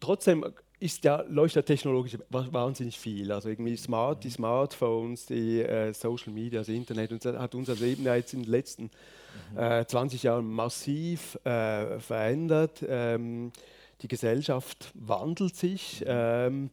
[0.00, 0.46] trotzdem
[0.80, 3.32] ist ja, läuft ja technologisch wahnsinnig viel.
[3.32, 7.74] Also irgendwie Smart, die Smartphones, die äh, Social Media, das Internet, und das hat unser
[7.74, 8.90] Leben ja jetzt in den letzten
[9.56, 12.84] äh, 20 Jahren massiv äh, verändert.
[12.86, 13.52] Ähm,
[14.02, 16.04] die Gesellschaft wandelt sich.
[16.06, 16.70] Ähm,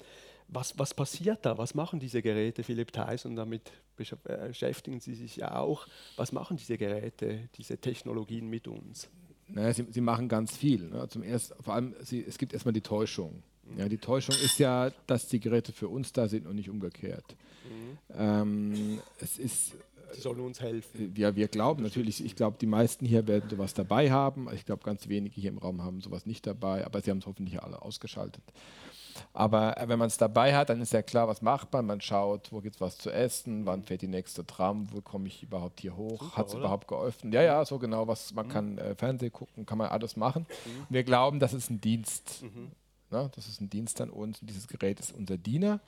[0.47, 1.57] was, was passiert da?
[1.57, 5.87] Was machen diese Geräte, Philipp Theis, und damit beschäftigen Sie sich ja auch.
[6.15, 9.09] Was machen diese Geräte, diese Technologien mit uns?
[9.47, 10.89] Naja, sie, sie machen ganz viel.
[10.89, 11.07] Ne?
[11.09, 13.43] Zum ersten, vor allem, sie, es gibt erstmal die Täuschung.
[13.77, 17.35] Ja, die Täuschung ist ja, dass die Geräte für uns da sind und nicht umgekehrt.
[17.63, 17.97] Mhm.
[18.15, 19.73] Ähm, es ist
[20.13, 21.13] Sie sollen uns helfen.
[21.17, 24.47] Ja, wir glauben natürlich, ich glaube, die meisten hier werden sowas dabei haben.
[24.53, 27.25] Ich glaube, ganz wenige hier im Raum haben sowas nicht dabei, aber sie haben es
[27.25, 28.43] hoffentlich alle ausgeschaltet.
[29.33, 31.85] Aber äh, wenn man es dabei hat, dann ist ja klar, was macht man.
[31.85, 35.27] Man schaut, wo gibt es was zu essen, wann fährt die nächste Tram, wo komme
[35.27, 37.33] ich überhaupt hier hoch, hat es überhaupt geöffnet.
[37.33, 38.51] Ja, ja, so genau, was man mhm.
[38.51, 40.45] kann äh, Fernsehen gucken, kann man alles machen.
[40.65, 40.85] Mhm.
[40.89, 42.43] Wir glauben, das ist ein Dienst.
[42.43, 42.71] Mhm.
[43.09, 44.39] Na, das ist ein Dienst an uns.
[44.41, 45.79] Dieses Gerät ist unser Diener.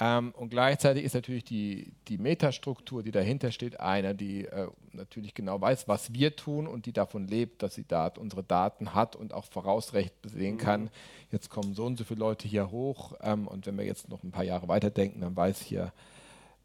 [0.00, 5.34] Ähm, und gleichzeitig ist natürlich die, die Metastruktur, die dahinter steht, einer, die äh, natürlich
[5.34, 9.14] genau weiß, was wir tun und die davon lebt, dass sie Dat unsere Daten hat
[9.14, 10.90] und auch vorausrecht sehen kann,
[11.30, 13.14] jetzt kommen so und so viele Leute hier hoch.
[13.20, 15.92] Ähm, und wenn wir jetzt noch ein paar Jahre weiterdenken, dann weiß hier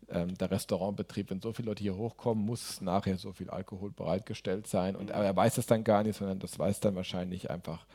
[0.09, 4.65] ähm, der Restaurantbetrieb, wenn so viele Leute hier hochkommen, muss nachher so viel Alkohol bereitgestellt
[4.65, 4.95] sein.
[4.95, 7.85] Und er weiß es dann gar nicht, sondern das weiß dann wahrscheinlich einfach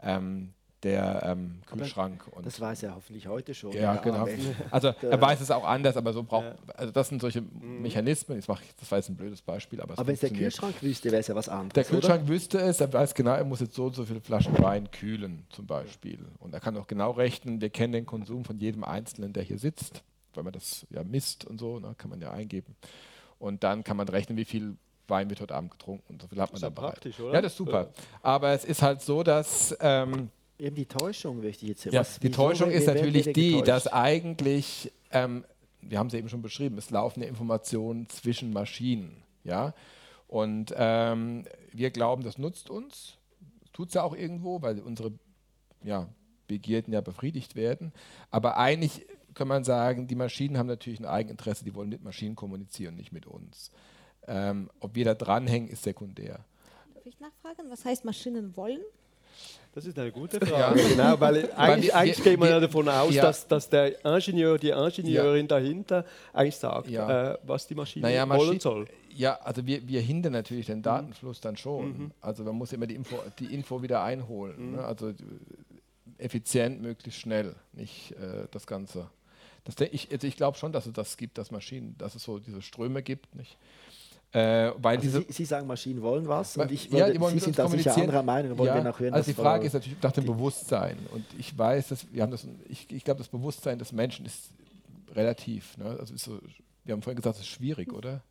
[0.00, 2.24] ähm, der ähm, Kühlschrank.
[2.30, 3.72] Und das weiß er hoffentlich heute schon.
[3.72, 4.28] Ja, genau.
[4.70, 7.82] Also er weiß es auch anders, aber so braucht, also das sind solche mhm.
[7.82, 11.10] Mechanismen, ich, das war jetzt ein blödes Beispiel, aber Aber wenn es der Kühlschrank wüsste,
[11.10, 11.72] wäre es ja was anderes.
[11.74, 12.28] Der Kühlschrank oder?
[12.28, 15.46] wüsste es, er weiß genau, er muss jetzt so und so viele Flaschen Wein kühlen,
[15.50, 16.18] zum Beispiel.
[16.38, 19.58] Und er kann auch genau rechnen, wir kennen den Konsum von jedem Einzelnen, der hier
[19.58, 20.02] sitzt,
[20.34, 22.76] weil man das ja misst und so, ne, kann man ja eingeben.
[23.38, 24.76] Und dann kann man rechnen, wie viel
[25.08, 27.34] Wein wird heute Abend getrunken und so viel hat man das ist dann praktisch, oder?
[27.34, 27.88] Ja, das ist super.
[28.22, 32.18] Aber es ist halt so, dass ähm, Eben die Täuschung möchte ich jetzt Ja, Was,
[32.18, 35.44] die Täuschung ist natürlich die, dass eigentlich, ähm,
[35.80, 39.22] wir haben es eben schon beschrieben, es laufen Informationen zwischen Maschinen.
[39.44, 39.72] Ja?
[40.26, 43.14] Und ähm, wir glauben, das nutzt uns.
[43.72, 45.12] Tut es ja auch irgendwo, weil unsere
[45.84, 46.08] ja,
[46.48, 47.92] Begierden ja befriedigt werden.
[48.30, 52.34] Aber eigentlich kann man sagen, die Maschinen haben natürlich ein Eigeninteresse, die wollen mit Maschinen
[52.34, 53.70] kommunizieren, nicht mit uns.
[54.26, 56.40] Ähm, ob wir da dranhängen, ist sekundär.
[56.94, 58.80] Darf ich nachfragen, was heißt Maschinen wollen?
[59.74, 60.80] Das ist eine gute Frage.
[60.80, 60.88] Ja.
[60.88, 63.22] Genau, weil eigentlich, eigentlich geht man ja davon aus, ja.
[63.22, 65.46] dass, dass der Ingenieur, die Ingenieurin ja.
[65.46, 68.88] dahinter eigentlich sagt, äh, was die Maschine naja, Maschi wollen soll.
[69.14, 71.42] Ja, also wir, wir hindern natürlich den Datenfluss mhm.
[71.42, 71.86] dann schon.
[71.86, 72.10] Mhm.
[72.20, 74.70] Also man muss immer die Info, die Info wieder einholen.
[74.70, 74.76] Mhm.
[74.76, 74.84] Ne?
[74.84, 75.12] Also
[76.18, 79.08] effizient, möglichst schnell, nicht äh, das Ganze.
[79.64, 82.38] Das, ich also ich glaube schon, dass es das gibt, dass Maschinen, dass es so
[82.38, 83.34] diese Ströme gibt.
[83.34, 83.56] Nicht?
[84.32, 87.58] Äh, weil also Sie, Sie, sagen, Maschinen wollen was und ich würde, ja, Sie sind
[87.58, 88.58] da sicher anderer Meinung.
[88.58, 91.56] Wollen ja, wir nach hören, also die Frage ist natürlich nach dem Bewusstsein und ich
[91.56, 94.50] weiß, dass wir haben das, ich, ich glaube, das Bewusstsein des Menschen ist
[95.14, 95.78] relativ.
[95.78, 95.96] Ne?
[95.98, 96.38] Also ist so,
[96.84, 98.22] wir haben vorhin gesagt, es ist schwierig, oder?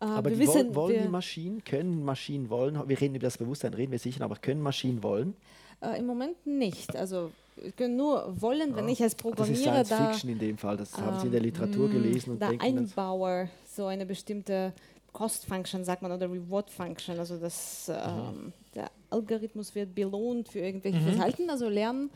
[0.00, 3.38] Äh, aber die wissen, wollen, wollen die Maschinen, können Maschinen wollen, wir reden über das
[3.38, 5.36] Bewusstsein, reden wir sicher, aber können Maschinen wollen?
[5.80, 6.96] Äh, Im Moment nicht.
[6.96, 8.92] Also wir können nur wollen, wenn ja.
[8.92, 11.32] ich als Programmierer das ist Science Fiction in dem Fall, das ähm, haben Sie in
[11.32, 12.30] der Literatur ähm, gelesen.
[12.32, 14.72] Und da Einbauer so eine bestimmte
[15.18, 20.60] Cost Function sagt man oder Reward Function, also dass ähm, der Algorithmus wird belohnt für
[20.60, 21.14] irgendwelches mhm.
[21.14, 22.10] Verhalten, also Lernen.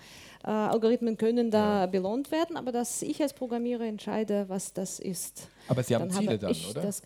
[0.45, 1.87] Äh, können da ja.
[1.87, 5.49] belohnt werden, aber dass ich als Programmierer entscheide, was das ist.
[5.67, 6.81] Aber Sie haben dann Ziele dann, oder?
[6.81, 7.01] Das,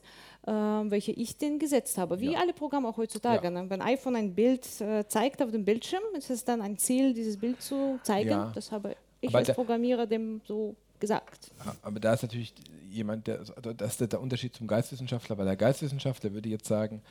[0.47, 2.41] äh, welche ich denn gesetzt habe, wie ja.
[2.41, 3.45] alle Programme auch heutzutage.
[3.45, 3.51] Ja.
[3.51, 3.71] Ne?
[3.71, 7.15] Wenn ein iPhone ein Bild äh, zeigt auf dem Bildschirm, ist es dann ein Ziel,
[7.15, 8.53] dieses Bild zu zeigen.
[8.55, 11.51] Das habe ich aber als Programmierer dem so gesagt.
[11.81, 12.53] Aber da ist natürlich
[12.97, 17.03] jemand, der, also das ist der Unterschied zum Geistwissenschaftler, weil der Geistwissenschaftler würde jetzt sagen,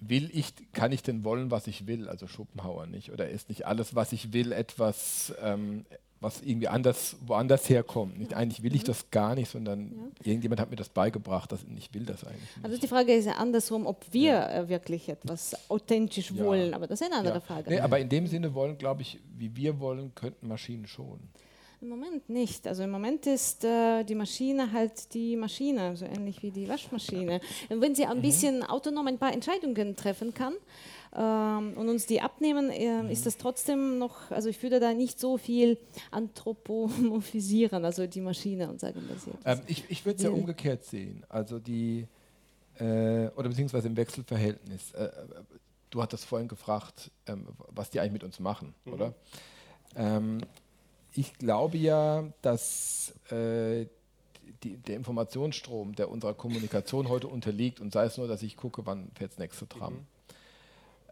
[0.00, 3.66] will ich, kann ich denn wollen, was ich will, also Schopenhauer nicht, oder ist nicht
[3.66, 5.84] alles, was ich will, etwas, ähm,
[6.20, 8.18] was irgendwie anders, woanders herkommt.
[8.18, 8.86] Nicht, eigentlich will ich mhm.
[8.86, 10.26] das gar nicht, sondern ja.
[10.30, 12.64] irgendjemand hat mir das beigebracht, dass ich will das eigentlich nicht.
[12.64, 14.62] Also die Frage ist ja andersrum, ob wir ja.
[14.62, 16.44] Äh, wirklich etwas authentisch ja.
[16.44, 17.70] wollen, aber das ist eine andere Frage.
[17.70, 21.20] Nee, aber in dem Sinne wollen, glaube ich, wie wir wollen, könnten Maschinen schon.
[21.84, 22.66] Im Moment nicht.
[22.66, 27.42] Also im Moment ist äh, die Maschine halt die Maschine, so ähnlich wie die Waschmaschine.
[27.68, 28.22] Und wenn sie ein mhm.
[28.22, 30.54] bisschen autonom ein paar Entscheidungen treffen kann
[31.14, 33.10] ähm, und uns die abnehmen, äh, mhm.
[33.10, 35.76] ist das trotzdem noch, also ich würde da nicht so viel
[36.10, 41.22] anthropomorphisieren, also die Maschine und sagen, dass ähm, Ich, ich würde es ja umgekehrt sehen.
[41.28, 42.06] Also die
[42.78, 44.92] äh, oder beziehungsweise im Wechselverhältnis.
[44.92, 45.10] Äh,
[45.90, 48.92] du hattest vorhin gefragt, ähm, was die eigentlich mit uns machen, mhm.
[48.94, 49.14] oder?
[51.14, 53.86] Ich glaube ja, dass äh,
[54.62, 58.84] die, der Informationsstrom, der unserer Kommunikation heute unterliegt, und sei es nur, dass ich gucke,
[58.86, 60.00] wann fährt das nächste Tram, mhm.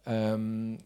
[0.06, 0.78] ähm,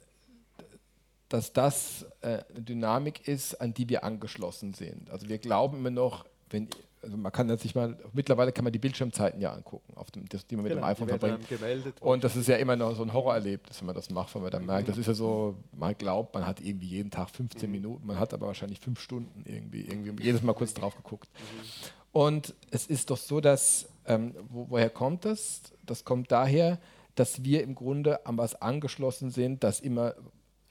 [1.29, 5.11] dass das äh, eine Dynamik ist, an die wir angeschlossen sind.
[5.11, 6.69] Also wir glauben immer noch, wenn,
[7.07, 10.47] also man kann sich mal, mittlerweile kann man die Bildschirmzeiten ja angucken, auf dem, das,
[10.47, 12.03] die man mit genau, dem iPhone verbringt.
[12.03, 14.51] Und das ist ja immer noch so ein Horrorerlebnis, wenn man das macht, wenn man
[14.51, 14.67] dann mhm.
[14.67, 17.73] merkt, das ist ja so, man glaubt, man hat irgendwie jeden Tag 15 mhm.
[17.73, 21.29] Minuten, man hat aber wahrscheinlich fünf Stunden irgendwie, irgendwie jedes Mal kurz drauf geguckt.
[21.33, 22.21] Mhm.
[22.21, 25.63] Und es ist doch so, dass, ähm, wo, woher kommt das?
[25.85, 26.79] Das kommt daher,
[27.15, 30.15] dass wir im Grunde an was angeschlossen sind, das immer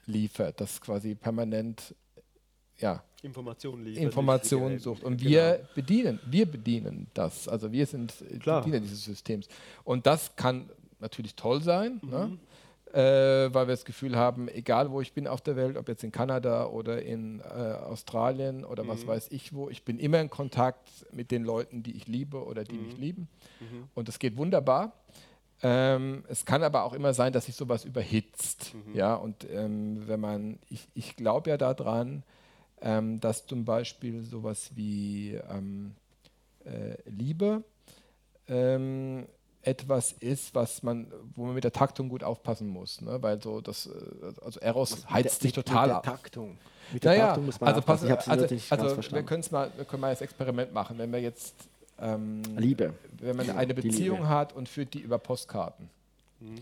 [0.06, 1.94] liefert, das quasi permanent
[2.78, 4.02] ja, Informationen liefert.
[4.02, 5.04] Informationen sucht.
[5.04, 5.68] Und wir genau.
[5.74, 7.48] bedienen, wir bedienen das.
[7.48, 8.60] Also wir sind Klar.
[8.60, 9.48] Bediener dieses Systems.
[9.84, 12.10] Und das kann natürlich toll sein, mhm.
[12.10, 12.38] ne?
[12.92, 16.04] äh, weil wir das Gefühl haben, egal wo ich bin auf der Welt, ob jetzt
[16.04, 18.88] in Kanada oder in äh, Australien oder mhm.
[18.88, 22.44] was weiß ich wo, ich bin immer in Kontakt mit den Leuten, die ich liebe
[22.44, 22.86] oder die mhm.
[22.86, 23.28] mich lieben.
[23.60, 23.88] Mhm.
[23.94, 24.92] Und das geht wunderbar.
[25.62, 28.74] Ähm, es kann aber auch immer sein, dass sich sowas überhitzt.
[28.74, 28.94] Mhm.
[28.94, 32.24] Ja, und ähm, wenn man, ich, ich glaube ja daran,
[32.80, 35.94] ähm, dass zum Beispiel sowas wie ähm,
[36.64, 37.62] äh, Liebe
[38.48, 39.26] ähm,
[39.62, 43.20] etwas ist, was man, wo man mit der Taktung gut aufpassen muss, ne?
[43.20, 43.90] weil so das, äh,
[44.44, 46.04] also Eros heizt sich total ab.
[46.04, 46.56] Taktung.
[46.92, 50.00] Mit der naja, Taktung muss man also, pass, also, also wir können mal, wir können
[50.00, 51.54] mal das Experiment machen, wenn wir jetzt
[51.98, 55.90] ähm, Liebe, wenn man eine Beziehung hat und führt die über Postkarten.
[56.38, 56.60] Mhm.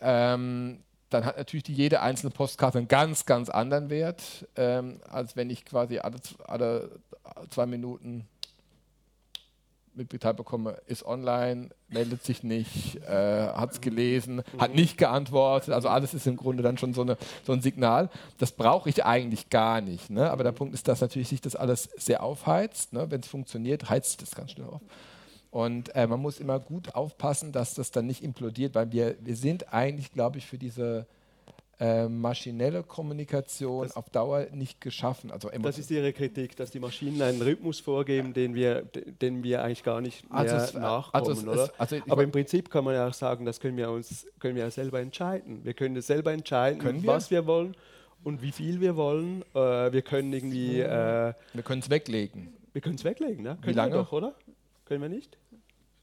[0.00, 0.78] Ähm,
[1.10, 5.50] dann hat natürlich die, jede einzelne Postkarte einen ganz, ganz anderen Wert, ähm, als wenn
[5.50, 6.16] ich quasi alle,
[6.46, 6.90] alle
[7.50, 8.26] zwei Minuten
[9.98, 15.74] mitgeteilt bekomme, ist online, meldet sich nicht, äh, hat es gelesen, hat nicht geantwortet.
[15.74, 18.08] Also alles ist im Grunde dann schon so, eine, so ein Signal.
[18.38, 20.08] Das brauche ich eigentlich gar nicht.
[20.08, 20.30] Ne?
[20.30, 22.92] Aber der Punkt ist, dass natürlich sich das alles sehr aufheizt.
[22.92, 23.10] Ne?
[23.10, 24.80] Wenn es funktioniert, heizt es ganz schnell auf.
[25.50, 29.36] Und äh, man muss immer gut aufpassen, dass das dann nicht implodiert, weil wir, wir
[29.36, 31.06] sind eigentlich, glaube ich, für diese
[31.80, 35.30] äh, maschinelle Kommunikation das, auf Dauer nicht geschaffen.
[35.30, 39.62] Also das ist Ihre Kritik, dass die Maschinen einen Rhythmus vorgeben, den wir, den wir
[39.62, 41.72] eigentlich gar nicht mehr also es, nachkommen, also oder?
[41.78, 44.64] also Aber im Prinzip kann man ja auch sagen, das können wir uns können wir
[44.64, 45.64] ja selber entscheiden.
[45.64, 47.06] Wir können selber entscheiden, wir?
[47.06, 47.76] was wir wollen
[48.24, 49.42] und wie viel wir wollen.
[49.54, 50.80] Äh, wir können irgendwie...
[50.80, 52.52] Äh, wir können es weglegen.
[52.72, 53.56] Wir können es weglegen, ne?
[53.60, 53.94] Können wie lange?
[53.94, 54.34] doch, oder?
[54.88, 55.36] Können wir nicht?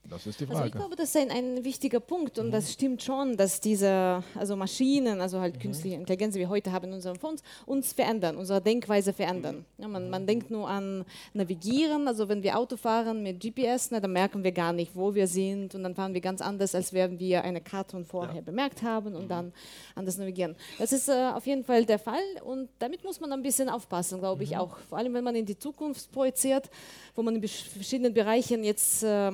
[0.10, 0.58] Das ist die Frage.
[0.58, 2.52] Also ich glaube, das ist ein, ein wichtiger Punkt und mhm.
[2.52, 5.60] das stimmt schon, dass diese also Maschinen, also halt mhm.
[5.60, 9.66] künstliche Intelligenz, die wir heute haben in unseren Phones, uns verändern, unsere Denkweise verändern.
[9.78, 9.84] Mhm.
[9.84, 14.00] Ja, man, man denkt nur an Navigieren, also wenn wir Auto fahren mit GPS, na,
[14.00, 16.94] dann merken wir gar nicht, wo wir sind und dann fahren wir ganz anders, als
[16.94, 18.42] wären wir eine Karte vorher ja.
[18.42, 19.30] bemerkt haben und mhm.
[19.30, 19.54] dann
[19.96, 20.56] anders navigieren.
[20.78, 24.20] Das ist äh, auf jeden Fall der Fall und damit muss man ein bisschen aufpassen,
[24.20, 24.58] glaube ich mhm.
[24.58, 24.78] auch.
[24.90, 26.70] Vor allem, wenn man in die Zukunft projiziert,
[27.16, 29.32] wo man in verschiedenen Bereichen jetzt äh,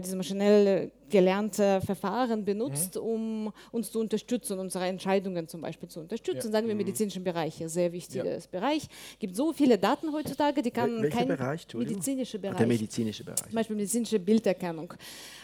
[0.00, 3.02] diese maschinell gelernte Verfahren benutzt, mhm.
[3.02, 6.46] um uns zu unterstützen, unsere Entscheidungen zum Beispiel zu unterstützen.
[6.46, 6.52] Ja.
[6.52, 6.84] Sagen wir im mhm.
[6.84, 8.60] medizinischen Bereich, ein sehr wichtiges ja.
[8.60, 8.88] Bereich.
[9.12, 12.56] Es gibt so viele Daten heutzutage, die kann Welcher kein Bereich, medizinische Bereich.
[12.56, 13.42] Der medizinische Bereich.
[13.44, 14.94] Zum Beispiel medizinische Bilderkennung.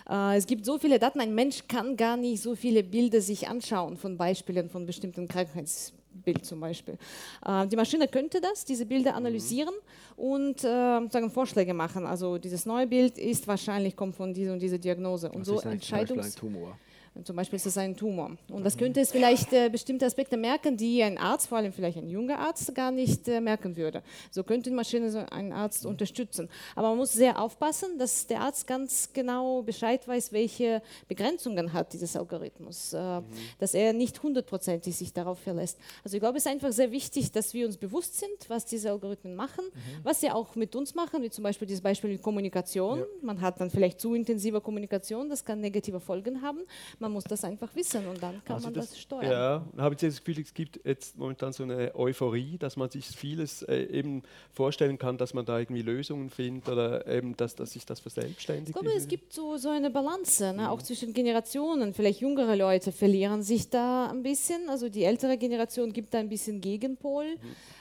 [0.09, 3.47] Äh, es gibt so viele Daten, ein Mensch kann gar nicht so viele Bilder sich
[3.47, 6.99] anschauen von Beispielen von bestimmten Krankheits Bild zum Beispiel.
[7.45, 9.75] Äh, die Maschine könnte das, diese Bilder analysieren
[10.17, 10.23] mhm.
[10.23, 12.07] und äh, sagen Vorschläge machen.
[12.07, 15.31] Also dieses neue Bild ist wahrscheinlich kommt von dieser und dieser Diagnose.
[15.31, 16.79] Und Was so Entscheidungs Tumor.
[17.25, 18.37] Zum Beispiel ist es ein Tumor.
[18.49, 21.99] Und das könnte es vielleicht äh, bestimmte Aspekte merken, die ein Arzt, vor allem vielleicht
[21.99, 24.03] ein junger Arzt, gar nicht äh, merken würde.
[24.31, 26.49] So könnte die Maschine so einen Arzt unterstützen.
[26.77, 31.93] Aber man muss sehr aufpassen, dass der Arzt ganz genau Bescheid weiß, welche Begrenzungen hat
[31.93, 33.25] dieses Algorithmus, äh, mhm.
[33.59, 35.79] dass er nicht hundertprozentig sich darauf verlässt.
[36.05, 38.91] Also ich glaube, es ist einfach sehr wichtig, dass wir uns bewusst sind, was diese
[38.91, 40.05] Algorithmen machen, mhm.
[40.05, 43.01] was sie auch mit uns machen, wie zum Beispiel dieses Beispiel mit Kommunikation.
[43.01, 43.05] Ja.
[43.23, 46.61] Man hat dann vielleicht zu intensive Kommunikation, das kann negative Folgen haben.
[46.99, 49.31] Man man muss das einfach wissen und dann kann also man das, das, steuern.
[49.31, 53.07] Ja, habe ich das Gefühl, es gibt jetzt momentan so eine Euphorie, dass man sich
[53.07, 57.73] vieles äh, eben vorstellen kann, dass man da irgendwie Lösungen findet oder eben, dass, dass
[57.73, 58.69] sich das verselbstständigt.
[58.69, 60.63] Ich glaube, es gibt so, so eine Balance, ne?
[60.63, 60.69] Mhm.
[60.69, 61.95] auch zwischen Generationen.
[61.95, 66.29] Vielleicht jüngere Leute verlieren sich da ein bisschen, also die ältere Generation gibt da ein
[66.29, 67.37] bisschen Gegenpol.
[67.37, 67.39] Mhm.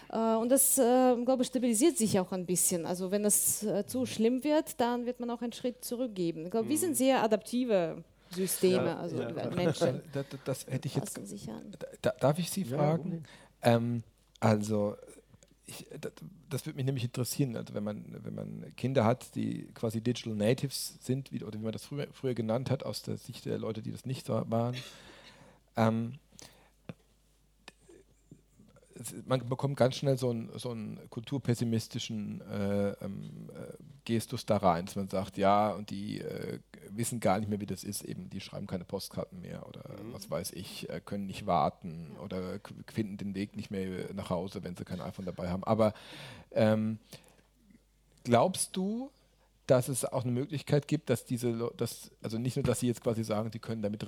[0.10, 2.86] Äh, und das, äh, glaube ich, stabilisiert sich auch ein bisschen.
[2.86, 6.46] Also wenn es äh, zu schlimm wird, dann wird man auch einen Schritt zurückgeben.
[6.46, 6.72] Ich glaube, mhm.
[6.72, 9.50] wir sind sehr adaptive Systeme, ja, also ja.
[9.50, 10.02] Menschen.
[10.14, 11.20] Das, das, hätte ich jetzt.
[12.02, 13.24] Da, darf ich Sie fragen?
[13.64, 14.04] Ja, ähm,
[14.40, 14.96] also
[15.66, 16.14] ich, das,
[16.50, 20.34] das würde mich nämlich interessieren, also wenn man, wenn man Kinder hat, die quasi Digital
[20.34, 23.58] Natives sind, wie, oder wie man das früher, früher genannt hat, aus der Sicht der
[23.58, 24.76] Leute, die das nicht so waren.
[25.76, 26.14] Ähm,
[29.26, 33.74] man bekommt ganz schnell so einen, so einen kulturpessimistischen äh, ähm, äh,
[34.06, 37.66] Gestus da rein, dass man sagt, ja, und die äh, wissen gar nicht mehr, wie
[37.66, 40.14] das ist, eben, die schreiben keine Postkarten mehr oder mhm.
[40.14, 42.60] was weiß ich, äh, können nicht warten oder
[42.92, 45.64] finden den Weg nicht mehr nach Hause, wenn sie kein iPhone dabei haben.
[45.64, 45.94] Aber
[46.52, 47.00] ähm,
[48.24, 49.12] glaubst du,
[49.68, 53.04] dass es auch eine Möglichkeit gibt, dass diese, dass, also nicht nur, dass sie jetzt
[53.04, 54.06] quasi sagen, sie können damit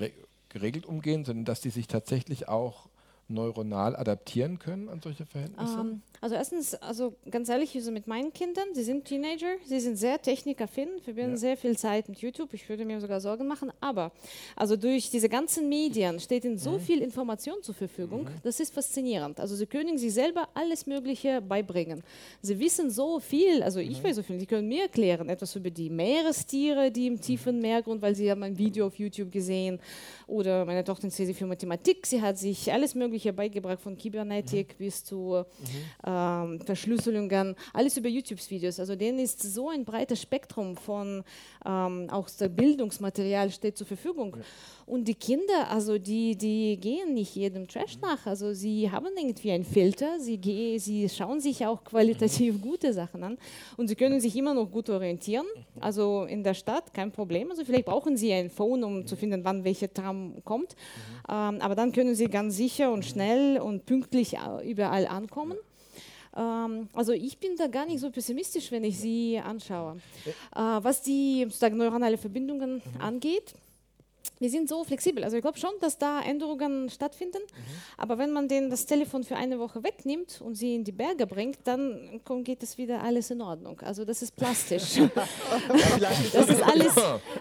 [0.48, 2.90] geregelt umgehen, sondern dass die sich tatsächlich auch
[3.30, 5.74] neuronal adaptieren können an solche Verhältnisse?
[5.74, 9.80] Um, ähm, also erstens, also ganz ehrlich, also mit meinen Kindern, sie sind Teenager, sie
[9.80, 11.38] sind sehr technikaffin, verbinden ja.
[11.38, 14.12] sehr viel Zeit mit YouTube, ich würde mir sogar Sorgen machen, aber
[14.56, 16.80] also durch diese ganzen Medien steht ihnen so mhm.
[16.82, 18.42] viel Information zur Verfügung, mhm.
[18.44, 19.40] das ist faszinierend.
[19.40, 22.04] Also sie können sich selber alles Mögliche beibringen.
[22.42, 24.04] Sie wissen so viel, also ich mhm.
[24.04, 27.62] weiß so viel, sie können mir erklären, etwas über die Meerestiere, die im tiefen mhm.
[27.62, 29.80] Meergrund, weil sie haben ein Video auf YouTube gesehen
[30.28, 34.76] oder meine Tochter interessiert sich für Mathematik, sie hat sich alles Mögliche beigebracht, von Kybernetik
[34.80, 34.84] mhm.
[34.84, 38.80] bis zu mhm ähm, Verschlüsselungen, alles über YouTube-Videos.
[38.80, 41.24] Also denen ist so ein breites Spektrum von
[41.65, 44.36] ähm, auch Bildungsmaterial steht zur Verfügung.
[44.38, 44.43] Ja.
[44.86, 48.01] Und die Kinder, also die, die gehen nicht jedem Trash mhm.
[48.01, 48.26] nach.
[48.26, 52.61] Also sie haben irgendwie einen Filter, sie, gehen, sie schauen sich auch qualitativ mhm.
[52.61, 53.38] gute Sachen an
[53.78, 55.45] und sie können sich immer noch gut orientieren.
[55.80, 57.49] Also in der Stadt kein Problem.
[57.51, 60.76] Also vielleicht brauchen sie ein Phone, um zu finden, wann welcher Tram kommt.
[61.30, 65.57] Ähm, aber dann können sie ganz sicher und schnell und pünktlich äh, überall ankommen.
[66.36, 69.97] Ähm, also ich bin da gar nicht so pessimistisch, wenn ich sie anschaue.
[70.55, 73.01] Äh, was die sozusagen neuronale Verbindungen mhm.
[73.01, 73.53] angeht,
[74.40, 75.24] wir sind so flexibel.
[75.24, 77.40] Also ich glaube schon, dass da Änderungen stattfinden.
[77.40, 77.62] Mhm.
[77.98, 81.28] Aber wenn man denen das Telefon für eine Woche wegnimmt und sie in die Berge
[81.28, 83.80] bringt, dann geht es wieder alles in Ordnung.
[83.82, 85.00] Also das ist plastisch.
[86.34, 86.96] das ist alles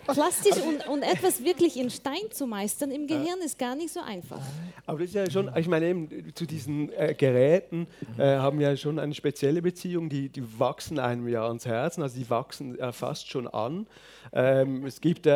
[0.07, 4.01] plastisch und, und, etwas wirklich in Stein zu meistern im Gehirn ist gar nicht so
[4.01, 4.41] einfach.
[4.87, 7.87] Aber das ist ja schon, ich meine eben zu diesen äh, Geräten
[8.17, 10.09] äh, haben ja schon eine spezielle Beziehung.
[10.09, 13.87] Die, die wachsen einem ja ans Herzen, also die wachsen äh, fast schon an.
[14.33, 15.31] Ähm, es gibt äh,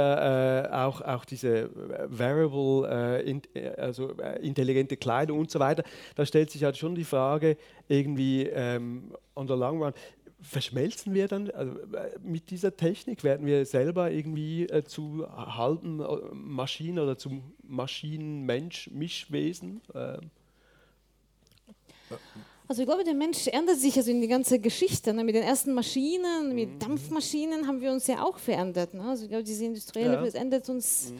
[0.70, 3.42] auch, auch diese Variable, äh, in,
[3.76, 5.84] also äh, intelligente Kleidung und so weiter.
[6.14, 7.56] Da stellt sich halt schon die Frage,
[7.88, 9.94] irgendwie ähm, on the long run,
[10.42, 13.24] verschmelzen wir dann also, äh, mit dieser Technik?
[13.24, 19.80] Werden wir selber irgendwie äh, zu halben äh, Maschinen oder zum Maschinen-Mensch-Mischwesen?
[19.94, 20.18] Äh.
[22.72, 25.12] Also ich glaube, der Mensch ändert sich also in die ganze Geschichte.
[25.12, 25.24] Ne?
[25.24, 26.78] Mit den ersten Maschinen, mit mhm.
[26.78, 28.94] Dampfmaschinen haben wir uns ja auch verändert.
[28.94, 29.02] Ne?
[29.02, 30.40] Also ich glaube, diese industrielle ja.
[30.40, 31.18] ändert uns mhm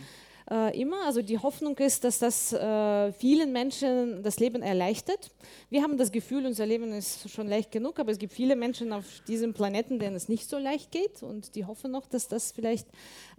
[0.51, 1.07] äh, immer.
[1.07, 5.31] Also die Hoffnung ist, dass das äh, vielen Menschen das Leben erleichtert.
[5.71, 8.93] Wir haben das Gefühl, unser Leben ist schon leicht genug, aber es gibt viele Menschen
[8.93, 12.53] auf diesem Planeten, denen es nicht so leicht geht und die hoffen noch, dass das
[12.53, 12.87] vielleicht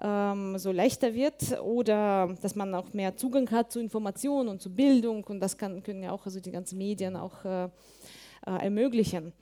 [0.01, 4.74] ähm, so leichter wird oder dass man auch mehr Zugang hat zu Informationen und zu
[4.74, 7.70] Bildung und das kann, können ja auch also die ganzen Medien auch äh,
[8.52, 9.34] ermöglichen.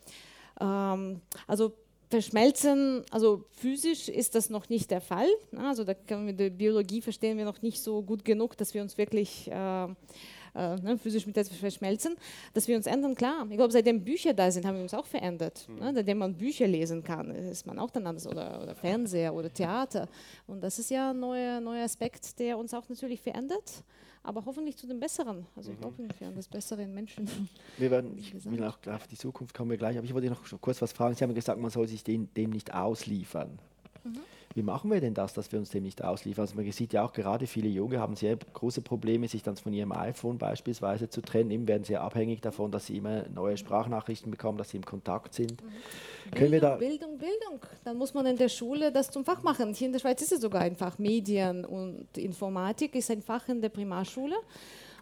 [0.60, 1.74] Ähm, also
[2.10, 5.28] verschmelzen, also physisch ist das noch nicht der Fall.
[5.56, 8.82] Also da können wir die Biologie verstehen wir noch nicht so gut genug, dass wir
[8.82, 9.88] uns wirklich äh,
[10.56, 12.16] äh, ne, physisch mit etwas verschmelzen,
[12.54, 13.45] dass wir uns ändern, klar.
[13.49, 15.68] Ich glaube, seitdem Bücher da sind, haben wir uns auch verändert.
[15.68, 15.80] Mhm.
[15.80, 15.91] Ne?
[15.95, 20.08] Seitdem man Bücher lesen kann, ist man auch dann anders oder, oder Fernseher oder Theater.
[20.47, 23.84] Und das ist ja ein neuer, neuer Aspekt, der uns auch natürlich verändert
[24.24, 25.45] aber hoffentlich zu dem Besseren.
[25.56, 25.82] Also ich mhm.
[25.82, 27.28] glaube, wir an das Bessere in Menschen.
[27.78, 30.43] Wir werden, ich will auch auf die Zukunft kommen wir gleich, aber ich wollte noch
[30.62, 31.16] kurz was fragen.
[31.16, 33.58] Sie haben gesagt, man soll sich dem, dem nicht ausliefern.
[34.04, 34.20] Mhm.
[34.54, 36.43] Wie machen wir denn das, dass wir uns dem nicht ausliefern?
[36.43, 39.72] Also man sieht ja auch gerade viele Junge haben sehr große Probleme, sich dann von
[39.72, 41.52] ihrem iPhone beispielsweise zu trennen.
[41.52, 45.34] Eben werden sie abhängig davon, dass sie immer neue Sprachnachrichten bekommen, dass sie im Kontakt
[45.34, 45.62] sind.
[45.64, 46.32] Mhm.
[46.32, 47.60] Bildung, wir da Bildung, Bildung.
[47.84, 49.74] Dann muss man in der Schule das zum Fach machen.
[49.74, 50.97] Hier in der Schweiz ist es sogar ein Fach.
[50.97, 54.36] Medien und Informatik ist ein Fach in der Primarschule.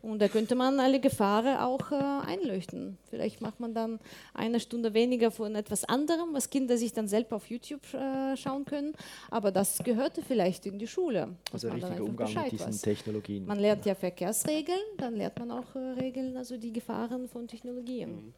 [0.01, 2.97] Und da könnte man alle Gefahren auch äh, einleuchten.
[3.09, 3.99] Vielleicht macht man dann
[4.33, 8.65] eine Stunde weniger von etwas anderem, was Kinder sich dann selber auf YouTube äh, schauen
[8.65, 8.93] können.
[9.29, 11.35] Aber das gehörte vielleicht in die Schule.
[11.51, 12.81] Also richtiger Umgang Bescheid mit diesen was.
[12.81, 13.45] Technologien.
[13.45, 18.11] Man lernt ja Verkehrsregeln, dann lernt man auch äh, Regeln, also die Gefahren von Technologien.
[18.11, 18.33] Mhm.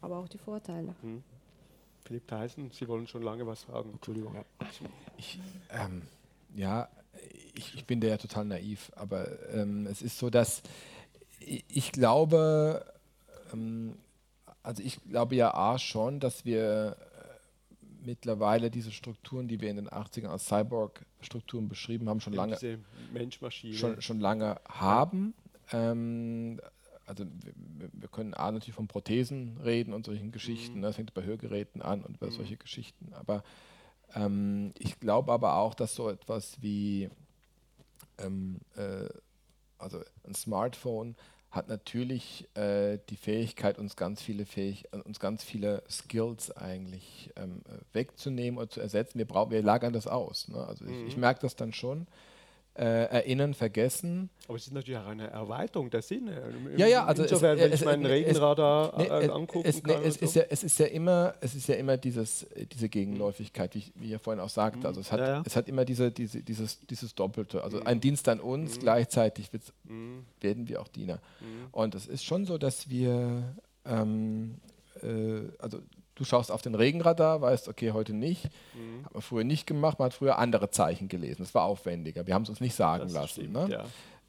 [0.00, 0.94] Aber auch die Vorteile.
[1.02, 1.22] Mhm.
[2.04, 3.90] Philipp Theisen, Sie wollen schon lange was sagen.
[3.94, 4.34] Entschuldigung.
[4.34, 4.44] Ja,
[5.16, 5.40] ich,
[5.70, 6.02] ähm,
[6.54, 6.88] ja,
[7.54, 10.62] ich, ich, bin da ja total naiv, aber ähm, es ist so, dass
[11.44, 12.84] ich glaube,
[13.52, 13.96] ähm,
[14.62, 19.76] also ich glaube ja A schon, dass wir äh, mittlerweile diese Strukturen, die wir in
[19.76, 22.58] den 80ern als Cyborg-Strukturen beschrieben haben, schon lange,
[23.72, 25.34] schon, schon lange haben.
[25.72, 26.60] Ähm,
[27.06, 30.80] also wir, wir, können A natürlich von Prothesen reden und solchen Geschichten, mhm.
[30.80, 30.86] ne?
[30.88, 32.32] das fängt bei Hörgeräten an und bei mhm.
[32.32, 33.12] solche Geschichten.
[33.12, 33.44] Aber
[34.14, 37.10] ähm, ich glaube aber auch, dass so etwas wie
[38.18, 39.08] ähm, äh,
[39.78, 41.16] also ein Smartphone
[41.54, 47.62] hat natürlich äh, die Fähigkeit, uns ganz viele Fähig uns ganz viele Skills eigentlich ähm,
[47.92, 49.18] wegzunehmen oder zu ersetzen.
[49.18, 50.48] Wir, brauchen, wir lagern das aus.
[50.48, 50.58] Ne?
[50.66, 51.06] Also mhm.
[51.06, 52.06] ich, ich merke das dann schon
[52.76, 54.30] äh, erinnern, vergessen.
[54.48, 56.42] Aber es ist natürlich auch eine Erweiterung der Sinne.
[56.76, 60.00] Ja, ja, also Insofern, es, wenn ich meinen Regenradar nee, äh, angucken es, kann.
[60.00, 60.24] Nee, es, so.
[60.24, 63.92] ist ja, es ist ja immer, es ist ja immer dieses, diese Gegenläufigkeit, wie ich,
[63.94, 64.80] wie ich ja vorhin auch sagte.
[64.80, 64.86] Mhm.
[64.86, 65.42] Also es hat, ja, ja.
[65.46, 67.62] es hat immer diese, diese, dieses, dieses Doppelte.
[67.62, 67.86] Also mhm.
[67.86, 68.80] ein Dienst an uns, mhm.
[68.80, 69.50] gleichzeitig
[69.84, 70.24] mhm.
[70.40, 71.20] werden wir auch Diener.
[71.40, 71.68] Mhm.
[71.70, 73.54] Und es ist schon so, dass wir
[73.84, 74.56] ähm,
[75.02, 75.78] äh, also
[76.14, 78.44] du schaust auf den Regenradar, weißt, okay, heute nicht.
[78.74, 79.04] Mhm.
[79.04, 81.42] Hat man früher nicht gemacht, man hat früher andere Zeichen gelesen.
[81.42, 82.26] Das war aufwendiger.
[82.26, 83.40] Wir haben es uns nicht sagen das lassen.
[83.42, 83.84] Stimmt, ne?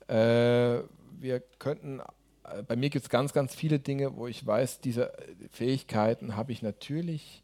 [0.09, 0.75] ja.
[0.77, 0.83] äh,
[1.19, 1.99] wir könnten,
[2.43, 5.13] äh, bei mir gibt es ganz, ganz viele Dinge, wo ich weiß, diese
[5.51, 7.43] Fähigkeiten habe ich natürlich,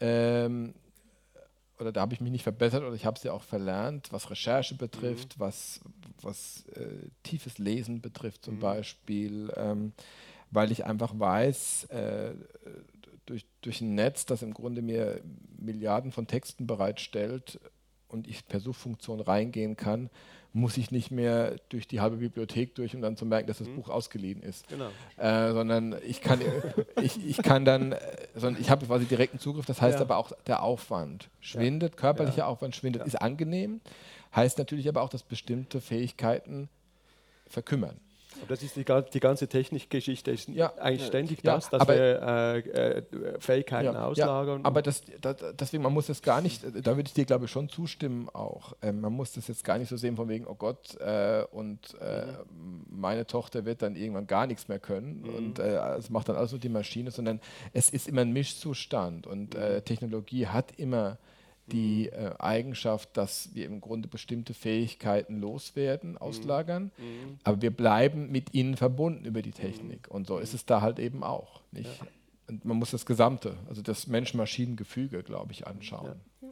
[0.00, 0.74] ähm,
[1.78, 4.74] oder da habe ich mich nicht verbessert oder ich habe sie auch verlernt, was Recherche
[4.74, 5.40] betrifft, mhm.
[5.40, 5.80] was,
[6.20, 8.60] was äh, tiefes Lesen betrifft zum mhm.
[8.60, 9.52] Beispiel.
[9.56, 9.92] Ähm,
[10.50, 12.32] weil ich einfach weiß, äh,
[13.60, 15.20] durch, ein Netz, das im Grunde mir
[15.58, 17.60] Milliarden von Texten bereitstellt
[18.08, 20.10] und ich per Suchfunktion reingehen kann,
[20.52, 23.68] muss ich nicht mehr durch die halbe Bibliothek durch, um dann zu merken, dass das
[23.68, 23.76] mhm.
[23.76, 24.66] Buch ausgeliehen ist.
[24.68, 24.90] Genau.
[25.16, 26.40] Äh, sondern ich kann,
[27.02, 27.98] ich, ich kann dann, äh,
[28.34, 30.04] sondern ich habe quasi direkten Zugriff, das heißt ja.
[30.04, 32.00] aber auch, der Aufwand schwindet, ja.
[32.00, 32.46] körperlicher ja.
[32.46, 33.80] Aufwand schwindet, ist angenehm,
[34.34, 36.68] heißt natürlich aber auch, dass bestimmte Fähigkeiten
[37.46, 38.00] verkümmern.
[38.48, 42.22] Das ist die, die ganze Technikgeschichte, ist ja, eigentlich ständig ja, das, dass aber, wir
[42.22, 43.02] äh, äh,
[43.40, 44.64] Fähigkeiten ja, auslagern.
[44.64, 47.50] aber das, das, deswegen, man muss das gar nicht, da würde ich dir glaube ich
[47.50, 48.74] schon zustimmen auch.
[48.82, 51.96] Ähm, man muss das jetzt gar nicht so sehen von wegen, oh Gott, äh, und
[52.00, 52.86] äh, mhm.
[52.90, 55.34] meine Tochter wird dann irgendwann gar nichts mehr können mhm.
[55.34, 57.40] und äh, es macht dann alles nur die Maschine, sondern
[57.72, 59.84] es ist immer ein Mischzustand und äh, mhm.
[59.84, 61.18] Technologie hat immer
[61.72, 66.18] die äh, Eigenschaft, dass wir im Grunde bestimmte Fähigkeiten loswerden, mhm.
[66.18, 67.38] auslagern, mhm.
[67.44, 70.08] aber wir bleiben mit ihnen verbunden über die Technik.
[70.08, 70.14] Mhm.
[70.14, 71.62] Und so ist es da halt eben auch.
[71.72, 71.98] Nicht?
[72.00, 72.06] Ja.
[72.48, 76.20] Und man muss das Gesamte, also das Mensch-Maschinen-Gefüge, glaube ich, anschauen.
[76.42, 76.48] Ja.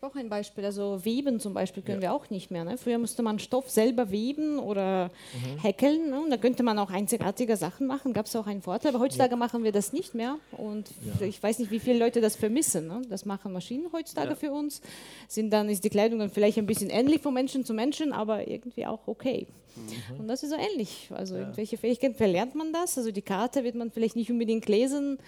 [0.00, 0.64] Habe auch ein Beispiel.
[0.64, 2.10] Also Weben zum Beispiel können ja.
[2.10, 2.62] wir auch nicht mehr.
[2.62, 2.78] Ne?
[2.78, 5.58] Früher musste man Stoff selber weben oder mhm.
[5.60, 6.10] häkeln.
[6.10, 6.20] Ne?
[6.20, 8.12] Und da könnte man auch einzigartige Sachen machen.
[8.12, 8.94] Gab es auch einen Vorteil.
[8.94, 9.36] Aber heutzutage ja.
[9.36, 10.38] machen wir das nicht mehr.
[10.52, 10.88] Und
[11.18, 11.26] ja.
[11.26, 12.86] ich weiß nicht, wie viele Leute das vermissen.
[12.86, 13.02] Ne?
[13.10, 14.82] Das machen Maschinen heutzutage für uns.
[15.26, 18.46] Sind dann ist die Kleidung dann vielleicht ein bisschen ähnlich von Menschen zu Menschen, aber
[18.46, 19.48] irgendwie auch okay.
[19.78, 20.20] Mhm.
[20.20, 21.10] Und das ist so ähnlich.
[21.12, 21.40] Also ja.
[21.42, 22.98] irgendwelche Fähigkeiten verlernt man das.
[22.98, 25.18] Also die Karte wird man vielleicht nicht unbedingt lesen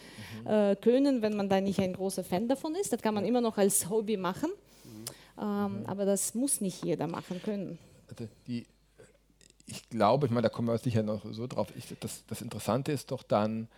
[0.44, 0.46] mhm.
[0.46, 2.92] äh, können, wenn man da nicht ein großer Fan davon ist.
[2.92, 4.50] Das kann man immer noch als Hobby machen.
[4.84, 5.42] Mhm.
[5.42, 7.78] Ähm, aber das muss nicht jeder machen können.
[8.08, 8.66] Also die,
[9.66, 11.68] ich glaube, ich meine, da kommen wir sicher noch so drauf.
[11.76, 13.68] Ich, das, das Interessante ist doch dann,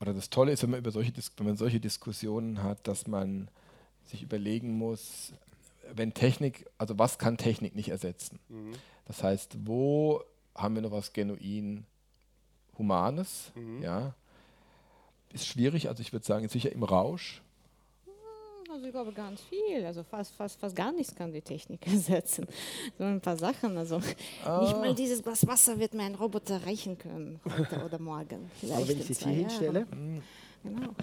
[0.00, 3.48] oder das Tolle ist, wenn man über solche, wenn man solche Diskussionen hat, dass man
[4.06, 5.32] sich überlegen muss,
[5.92, 8.38] wenn Technik, also was kann Technik nicht ersetzen?
[8.48, 8.72] Mhm.
[9.06, 10.22] Das heißt, wo
[10.54, 11.84] haben wir noch was genuin
[12.78, 13.52] Humanes?
[13.54, 13.82] Mhm.
[13.82, 14.14] Ja.
[15.32, 17.42] Ist schwierig, also ich würde sagen, sicher im Rausch.
[18.04, 21.86] Hm, also ich glaube ganz viel, also fast, fast, fast gar nichts kann die Technik
[21.86, 22.46] ersetzen.
[22.98, 24.00] So ein paar Sachen, also
[24.44, 24.60] ah.
[24.62, 28.50] nicht mal dieses Glas Wasser wird mir ein Roboter reichen können heute oder morgen.
[28.60, 30.22] Vielleicht Aber wenn ich es hier hinstelle, hm.
[30.64, 30.94] Genau.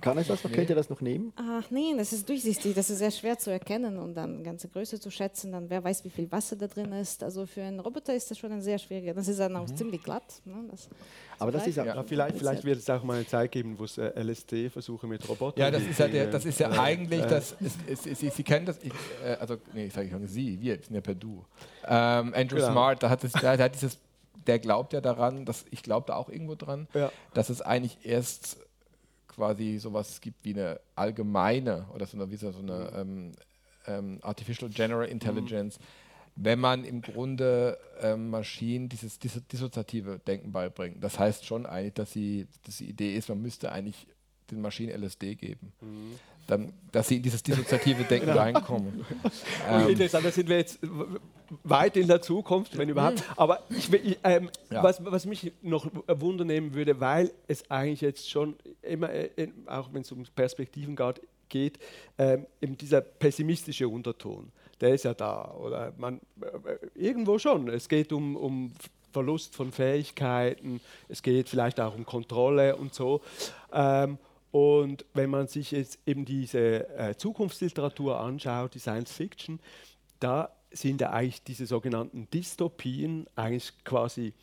[0.00, 0.50] Kann ich das noch?
[0.50, 0.56] Nee.
[0.56, 1.32] Könnt ihr das noch nehmen?
[1.34, 5.00] Ach nee, das ist durchsichtig, das ist sehr schwer zu erkennen und dann ganze Größe
[5.00, 7.24] zu schätzen, dann wer weiß, wie viel Wasser da drin ist.
[7.24, 9.12] Also für einen Roboter ist das schon ein sehr schwieriger.
[9.12, 9.76] Das ist dann auch mhm.
[9.76, 10.22] ziemlich glatt.
[10.44, 10.54] Ne?
[10.70, 10.88] Das
[11.40, 13.84] Aber das ist ja, ja vielleicht, vielleicht wird es auch mal eine Zeit geben, wo
[13.84, 17.22] es äh, LSD-Versuche mit Robotern Ja, das ist ja, der, das ist ja äh, eigentlich,
[17.22, 18.92] das ist, ist, Sie, Sie kennen das, ich,
[19.24, 21.44] äh, also nee, ich sage ich Sie, wir sind ja per Du.
[21.84, 22.70] Ähm, Andrew genau.
[22.70, 23.98] Smart, da hat, es, der, der hat dieses
[24.46, 27.12] der glaubt ja daran, dass ich glaube da auch irgendwo dran, ja.
[27.34, 28.58] dass es eigentlich erst
[29.34, 33.32] quasi sowas gibt wie eine allgemeine oder so eine, wie so eine ähm,
[33.86, 36.44] ähm, Artificial General Intelligence, mhm.
[36.44, 41.02] wenn man im Grunde ähm, Maschinen dieses dissoziative Denken beibringt.
[41.02, 44.06] Das heißt schon eigentlich, dass, sie, dass die Idee ist, man müsste eigentlich
[44.50, 45.72] den Maschinen LSD geben.
[45.80, 48.40] Mhm dann, dass sie in dieses dissoziative Denken genau.
[48.40, 49.04] reinkommen.
[49.68, 49.88] ähm.
[49.88, 50.78] Interessant, da sind wir jetzt
[51.62, 53.18] weit in der Zukunft, wenn überhaupt.
[53.20, 53.34] Mhm.
[53.36, 54.82] Aber ich, ich, ähm, ja.
[54.82, 59.92] was, was, mich noch Wunder nehmen würde, weil es eigentlich jetzt schon immer, äh, auch
[59.92, 60.96] wenn es um Perspektiven
[61.48, 61.78] geht,
[62.18, 65.52] ähm, eben dieser pessimistische Unterton, der ist ja da.
[65.52, 67.68] Oder man, äh, irgendwo schon.
[67.68, 68.72] Es geht um, um
[69.12, 73.20] Verlust von Fähigkeiten, es geht vielleicht auch um Kontrolle und so.
[73.72, 74.18] Ähm,
[74.52, 79.58] und wenn man sich jetzt eben diese äh, Zukunftsliteratur anschaut, die Science Fiction,
[80.20, 84.34] da sind ja eigentlich diese sogenannten Dystopien eigentlich quasi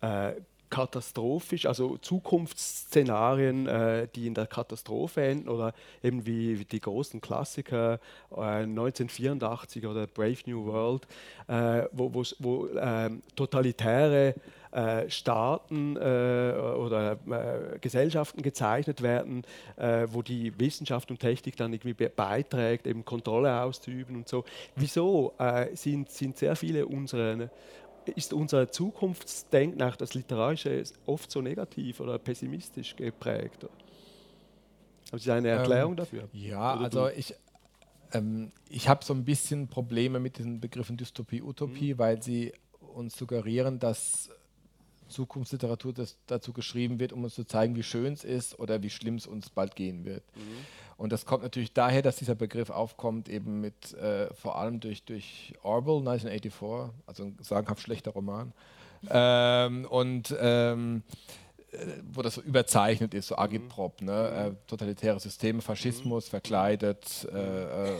[0.00, 0.32] äh,
[0.70, 8.00] katastrophisch, also Zukunftsszenarien, äh, die in der Katastrophe enden oder eben wie, die großen Klassiker
[8.30, 11.06] äh, 1984 oder Brave New World,
[11.46, 14.34] äh, wo, wo ähm, totalitäre
[14.72, 19.42] äh, Staaten äh, oder äh, Gesellschaften gezeichnet werden,
[19.76, 24.44] äh, wo die Wissenschaft und Technik dann irgendwie beiträgt, eben Kontrolle auszuüben und so.
[24.76, 27.48] Wieso äh, sind, sind sehr viele unserer
[28.14, 33.66] ist unser Zukunftsdenken, auch das Literarische, oft so negativ oder pessimistisch geprägt?
[35.10, 36.28] Haben Sie eine Erklärung ähm, dafür?
[36.32, 37.14] Ja, oder also du?
[37.14, 37.34] ich,
[38.12, 41.98] ähm, ich habe so ein bisschen Probleme mit diesen Begriffen Dystopie, Utopie, mhm.
[41.98, 42.52] weil sie
[42.94, 44.30] uns suggerieren, dass
[45.08, 45.94] Zukunftsliteratur
[46.26, 49.26] dazu geschrieben wird, um uns zu zeigen, wie schön es ist oder wie schlimm es
[49.26, 50.24] uns bald gehen wird.
[50.36, 50.42] Mhm.
[50.96, 55.04] Und das kommt natürlich daher, dass dieser Begriff aufkommt, eben mit äh, vor allem durch,
[55.04, 58.52] durch Orwell 1984, also ein sagenhaft schlechter Roman.
[59.08, 61.04] Ähm, und ähm,
[61.70, 63.42] äh, wo das so überzeichnet ist, so mhm.
[63.42, 64.28] Agitprop, ne?
[64.28, 66.30] Äh, totalitäre Systeme, Faschismus mhm.
[66.30, 67.96] verkleidet, äh, äh,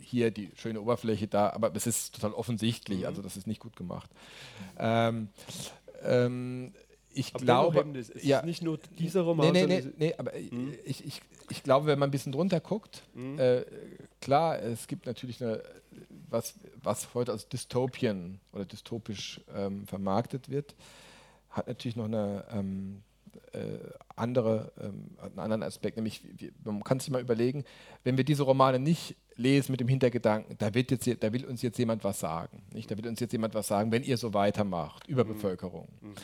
[0.00, 3.06] hier die schöne Oberfläche da, aber es ist total offensichtlich, mhm.
[3.06, 4.08] also das ist nicht gut gemacht.
[4.78, 5.28] Ähm,
[6.02, 6.72] ähm,
[7.12, 9.52] ich aber glaube, es ist ja, nicht nur dieser Roman.
[9.52, 10.74] Nee, nee, nee, nee aber hm?
[10.84, 13.38] ich, ich, ich glaube, wenn man ein bisschen drunter guckt, hm?
[13.38, 13.64] äh,
[14.20, 15.62] klar, es gibt natürlich eine,
[16.28, 20.74] was, was heute als Dystopien oder dystopisch ähm, vermarktet wird,
[21.48, 23.02] hat natürlich noch eine ähm,
[23.52, 23.78] äh,
[24.14, 25.96] andere, ähm, einen anderen Aspekt.
[25.96, 26.22] Nämlich,
[26.64, 27.64] man kann sich mal überlegen,
[28.04, 31.62] wenn wir diese Romane nicht lesen mit dem Hintergedanken, da, wird jetzt, da will uns
[31.62, 32.62] jetzt jemand was sagen.
[32.72, 32.90] Nicht?
[32.90, 35.88] Da will uns jetzt jemand was sagen, wenn ihr so weitermacht, Überbevölkerung.
[36.00, 36.14] Mhm.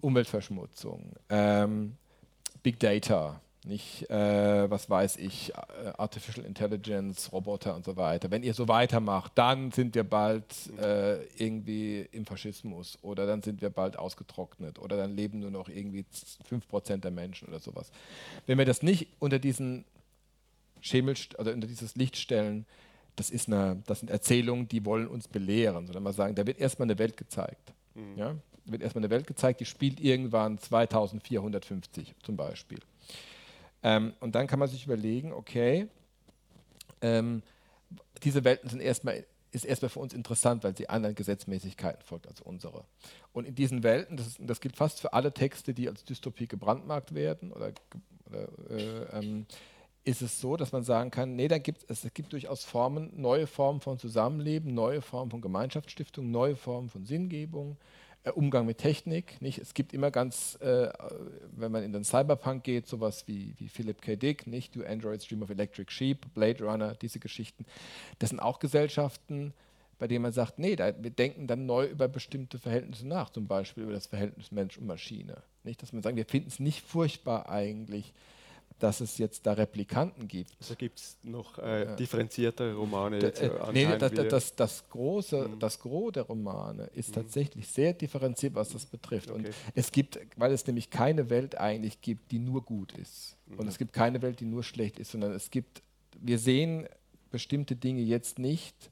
[0.00, 1.96] Umweltverschmutzung, ähm,
[2.62, 8.30] Big Data, nicht, äh, was weiß ich, äh, Artificial Intelligence, Roboter und so weiter.
[8.30, 10.44] Wenn ihr so weitermacht, dann sind wir bald
[10.78, 15.68] äh, irgendwie im Faschismus oder dann sind wir bald ausgetrocknet oder dann leben nur noch
[15.68, 16.06] irgendwie
[16.48, 17.92] 5% der Menschen oder sowas.
[18.46, 19.84] Wenn wir das nicht unter diesen
[20.80, 22.66] Schemel, oder unter dieses Licht stellen,
[23.16, 26.58] das, ist eine, das sind Erzählungen, die wollen uns belehren, sondern mal sagen, da wird
[26.58, 27.72] erstmal eine Welt gezeigt.
[27.94, 28.16] Mhm.
[28.16, 28.36] Ja?
[28.64, 32.78] wird erstmal eine Welt gezeigt, die spielt irgendwann 2450 zum Beispiel.
[33.82, 35.88] Ähm, und dann kann man sich überlegen, okay,
[37.00, 37.42] ähm,
[38.22, 42.40] diese Welten sind erstmal, ist erstmal für uns interessant, weil sie anderen Gesetzmäßigkeiten folgt als
[42.40, 42.84] unsere.
[43.32, 46.46] Und in diesen Welten, das, ist, das gilt fast für alle Texte, die als Dystopie
[46.46, 47.72] gebrandmarkt werden, oder,
[48.26, 49.46] oder äh, ähm,
[50.04, 53.46] ist es so, dass man sagen kann, nee, da gibt, es gibt durchaus Formen, neue
[53.46, 57.76] Formen von Zusammenleben, neue Formen von Gemeinschaftsstiftung, neue Formen von Sinngebung,
[58.22, 59.40] äh, Umgang mit Technik.
[59.42, 59.58] Nicht?
[59.58, 60.90] Es gibt immer ganz, äh,
[61.52, 64.16] wenn man in den Cyberpunk geht, sowas wie, wie Philip K.
[64.16, 64.74] Dick, nicht?
[64.74, 67.66] Do Androids Dream of Electric Sheep, Blade Runner, diese Geschichten.
[68.18, 69.52] Das sind auch Gesellschaften,
[69.98, 73.46] bei denen man sagt, nee, da, wir denken dann neu über bestimmte Verhältnisse nach, zum
[73.46, 75.42] Beispiel über das Verhältnis Mensch und Maschine.
[75.62, 75.82] Nicht?
[75.82, 78.14] Dass man sagt, wir finden es nicht furchtbar eigentlich,
[78.82, 80.50] dass es jetzt da Replikanten gibt.
[80.60, 81.96] Also gibt es noch äh, ja.
[81.96, 83.20] differenziertere Romane?
[83.20, 85.58] Jetzt, äh, nee, das, das, das, große, mhm.
[85.58, 87.14] das Gros der Romane ist mhm.
[87.14, 89.30] tatsächlich sehr differenziert, was das betrifft.
[89.30, 89.38] Okay.
[89.38, 93.36] Und es gibt, weil es nämlich keine Welt eigentlich gibt, die nur gut ist.
[93.46, 93.60] Mhm.
[93.60, 95.82] Und es gibt keine Welt, die nur schlecht ist, sondern es gibt,
[96.20, 96.88] wir sehen
[97.30, 98.90] bestimmte Dinge jetzt nicht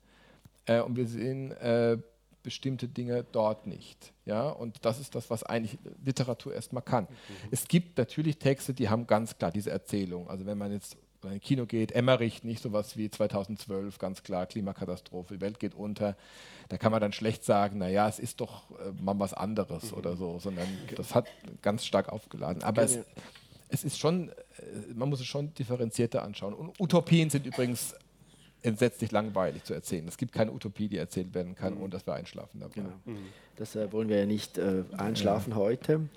[0.66, 1.98] äh, und wir sehen äh,
[2.42, 4.12] bestimmte Dinge dort nicht.
[4.24, 4.48] Ja?
[4.48, 7.04] Und das ist das, was eigentlich Literatur erstmal kann.
[7.04, 7.48] Mhm.
[7.50, 10.28] Es gibt natürlich Texte, die haben ganz klar diese Erzählung.
[10.28, 14.46] Also wenn man jetzt in ein Kino geht, Emmerich, nicht sowas wie 2012, ganz klar,
[14.46, 16.16] Klimakatastrophe, die Welt geht unter.
[16.68, 19.98] Da kann man dann schlecht sagen, naja, es ist doch äh, mal was anderes mhm.
[19.98, 20.66] oder so, sondern
[20.96, 21.26] das hat
[21.62, 22.62] ganz stark aufgeladen.
[22.62, 23.00] Aber es,
[23.68, 24.34] es ist schon, äh,
[24.94, 26.54] man muss es schon differenzierter anschauen.
[26.54, 27.94] Und Utopien sind übrigens
[28.68, 30.06] entsetzlich langweilig zu erzählen.
[30.06, 31.82] Es gibt keine Utopie, die erzählt werden kann, mhm.
[31.82, 32.74] ohne dass wir einschlafen dabei.
[32.74, 32.92] Genau.
[33.04, 33.26] Mhm.
[33.56, 35.56] Das äh, wollen wir ja nicht äh, einschlafen ja.
[35.56, 36.08] heute.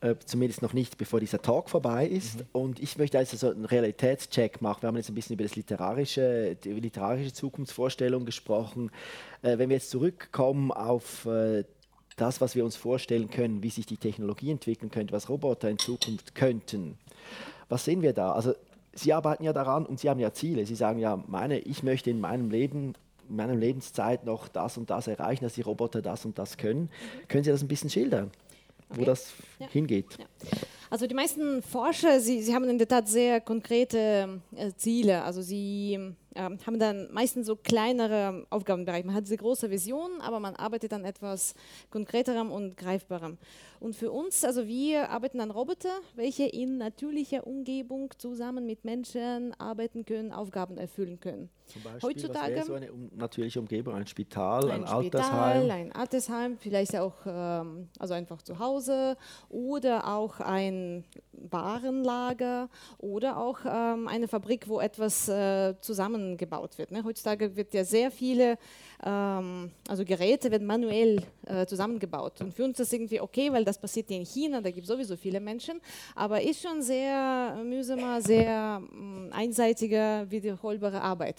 [0.00, 2.38] Äh, zumindest noch nicht, bevor dieser Talk vorbei ist.
[2.38, 2.46] Mhm.
[2.52, 4.82] Und ich möchte also so einen Realitätscheck machen.
[4.82, 8.90] Wir haben jetzt ein bisschen über das literarische, die literarische Zukunftsvorstellung gesprochen.
[9.42, 11.64] Äh, wenn wir jetzt zurückkommen auf äh,
[12.16, 15.78] das, was wir uns vorstellen können, wie sich die Technologie entwickeln könnte, was Roboter in
[15.78, 16.96] Zukunft könnten.
[17.68, 18.32] Was sehen wir da?
[18.32, 18.54] Also
[18.98, 20.66] Sie arbeiten ja daran und Sie haben ja Ziele.
[20.66, 22.94] Sie sagen ja, meine, ich möchte in meinem Leben,
[23.28, 26.90] in meiner Lebenszeit noch das und das erreichen, dass die Roboter das und das können.
[27.28, 28.30] Können Sie das ein bisschen schildern,
[28.90, 29.00] okay.
[29.00, 29.68] wo das ja.
[29.68, 30.06] hingeht?
[30.18, 30.26] Ja.
[30.90, 35.22] Also die meisten Forscher, sie, sie haben in der Tat sehr konkrete äh, Ziele.
[35.22, 35.98] Also sie
[36.34, 39.06] äh, haben dann meistens so kleinere Aufgabenbereiche.
[39.06, 41.54] Man hat diese große Vision, aber man arbeitet an etwas
[41.90, 43.36] konkreterem und greifbarem.
[43.80, 49.54] Und für uns, also wir arbeiten an Roboter, welche in natürlicher Umgebung zusammen mit Menschen
[49.58, 51.48] arbeiten können, Aufgaben erfüllen können.
[51.66, 55.60] Zum Beispiel, Heutzutage so eine um, natürliche Umgebung, ein Spital, ein, ein Altersheim.
[55.60, 59.16] Spital, ein Altersheim, vielleicht auch ähm, also einfach zu Hause
[59.50, 66.90] oder auch ein Warenlager oder auch ähm, eine Fabrik, wo etwas äh, zusammengebaut wird.
[66.90, 67.04] Ne?
[67.04, 68.56] Heutzutage wird ja sehr viele
[69.04, 72.40] ähm, also Geräte werden manuell äh, zusammengebaut.
[72.40, 74.88] Und für uns ist das irgendwie okay, weil das passiert in China, da gibt es
[74.88, 75.80] sowieso viele Menschen,
[76.14, 81.36] aber ist schon sehr mühsamer, sehr mh, einseitige, wiederholbare Arbeit.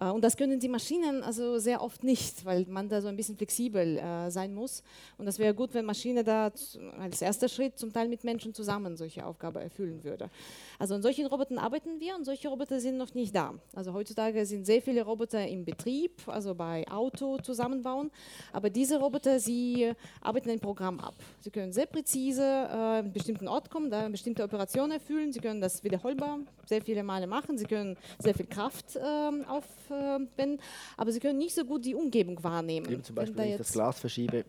[0.00, 3.16] Äh, und das können die Maschinen also sehr oft nicht, weil man da so ein
[3.16, 4.82] bisschen flexibel äh, sein muss.
[5.18, 6.52] Und das wäre gut, wenn Maschine da
[6.98, 10.30] als erster Schritt zum Teil mit Menschen zusammen solche Aufgabe erfüllen würde.
[10.78, 13.54] Also an solchen Robotern arbeiten wir und solche Roboter sind noch nicht da.
[13.74, 18.10] Also heutzutage sind sehr viele Roboter im Betrieb, also bei Auto zusammenbauen.
[18.52, 21.14] Aber diese Roboter, sie arbeiten ein Programm ab.
[21.40, 25.32] Sie können sehr präzise äh, einen bestimmten Ort kommen, da eine bestimmte Operation erfüllen.
[25.32, 27.58] Sie können das wiederholbar sehr viele Male machen.
[27.58, 29.00] Sie können sehr viel Kraft äh,
[29.46, 30.58] auf wenn,
[30.96, 32.90] aber sie können nicht so gut die Umgebung wahrnehmen.
[32.90, 34.44] Eben zum Beispiel, wenn, wenn ich das Glas verschiebe,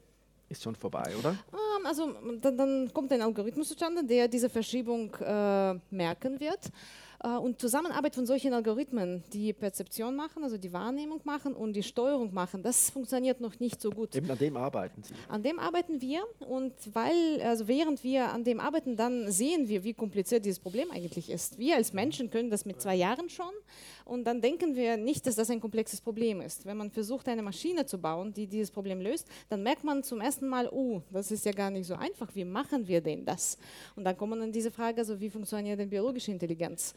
[0.49, 1.31] ist schon vorbei, oder?
[1.31, 6.71] Ähm, also dann, dann, kommt ein Algorithmus zustande, der diese Verschiebung äh, merken wird.
[7.25, 11.83] Äh, und Zusammenarbeit von solchen Algorithmen, die Perzeption machen, also die Wahrnehmung machen und die
[11.83, 14.15] Steuerung machen, das funktioniert noch nicht so gut.
[14.15, 15.13] Eben an dem arbeiten Sie.
[15.27, 19.83] An dem arbeiten wir und weil, also während wir an dem arbeiten, dann sehen wir,
[19.83, 21.57] wie kompliziert dieses Problem eigentlich ist.
[21.57, 23.53] Wir als Menschen können das mit zwei Jahren schon
[24.05, 26.65] und dann denken wir nicht, dass das ein komplexes Problem ist.
[26.65, 30.21] Wenn man versucht, eine Maschine zu bauen, die dieses Problem löst, dann merkt man zum
[30.21, 32.29] ersten Mal, oh, das ist ja gar nicht so einfach.
[32.35, 33.57] Wie machen wir denn das?
[33.95, 36.93] Und dann kommt man an diese Frage, also wie funktioniert denn biologische Intelligenz?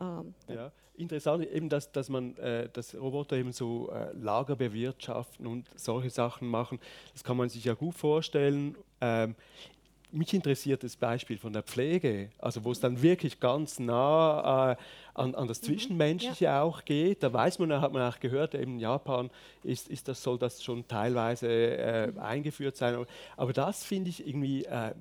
[0.00, 5.46] Ähm, ja, interessant eben, dass, dass man äh, dass Roboter eben so äh, Lager bewirtschaften
[5.46, 6.78] und solche Sachen machen.
[7.12, 8.76] Das kann man sich ja gut vorstellen.
[9.00, 9.34] Ähm,
[10.10, 14.76] mich interessiert das Beispiel von der Pflege, also wo es dann wirklich ganz nah äh,
[15.14, 15.66] an, an, das mhm.
[15.66, 16.62] Zwischenmenschliche ja.
[16.62, 17.22] auch geht.
[17.22, 19.30] Da weiß man, hat man auch gehört, eben in Japan
[19.62, 22.18] ist, ist das, soll das schon teilweise äh, mhm.
[22.18, 23.04] eingeführt sein.
[23.36, 24.94] Aber das finde ich irgendwie äh,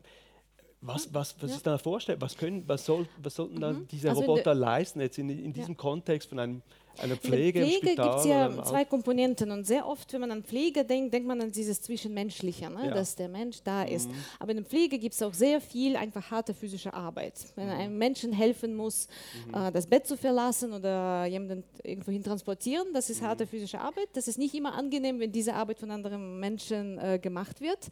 [0.88, 1.58] was, was, was ja.
[1.58, 2.30] ist da vorstellbar?
[2.30, 3.62] Was, können, was, soll, was sollten mhm.
[3.62, 5.78] dann diese also Roboter leisten, jetzt in, in diesem ja.
[5.78, 6.62] Kontext von einem
[7.00, 10.32] eine Pflege, in der Pflege gibt es ja zwei Komponenten und sehr oft, wenn man
[10.32, 12.88] an Pflege denkt, denkt man an dieses Zwischenmenschliche, ne?
[12.88, 12.94] ja.
[12.94, 13.92] dass der Mensch da mhm.
[13.92, 14.10] ist.
[14.40, 17.34] Aber in der Pflege gibt es auch sehr viel einfach harte physische Arbeit.
[17.56, 17.74] Wenn mhm.
[17.74, 19.08] einem Menschen helfen muss,
[19.48, 19.54] mhm.
[19.54, 23.50] äh, das Bett zu verlassen oder jemanden irgendwohin transportieren, das ist harte mhm.
[23.50, 24.10] physische Arbeit.
[24.14, 27.88] Das ist nicht immer angenehm, wenn diese Arbeit von anderen Menschen äh, gemacht wird.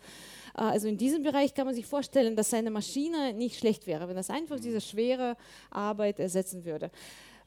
[0.57, 4.07] Äh, also in diesem Bereich kann man sich vorstellen, dass eine Maschine nicht schlecht wäre,
[4.07, 4.61] wenn das einfach mhm.
[4.61, 5.37] diese schwere
[5.69, 6.91] Arbeit ersetzen würde.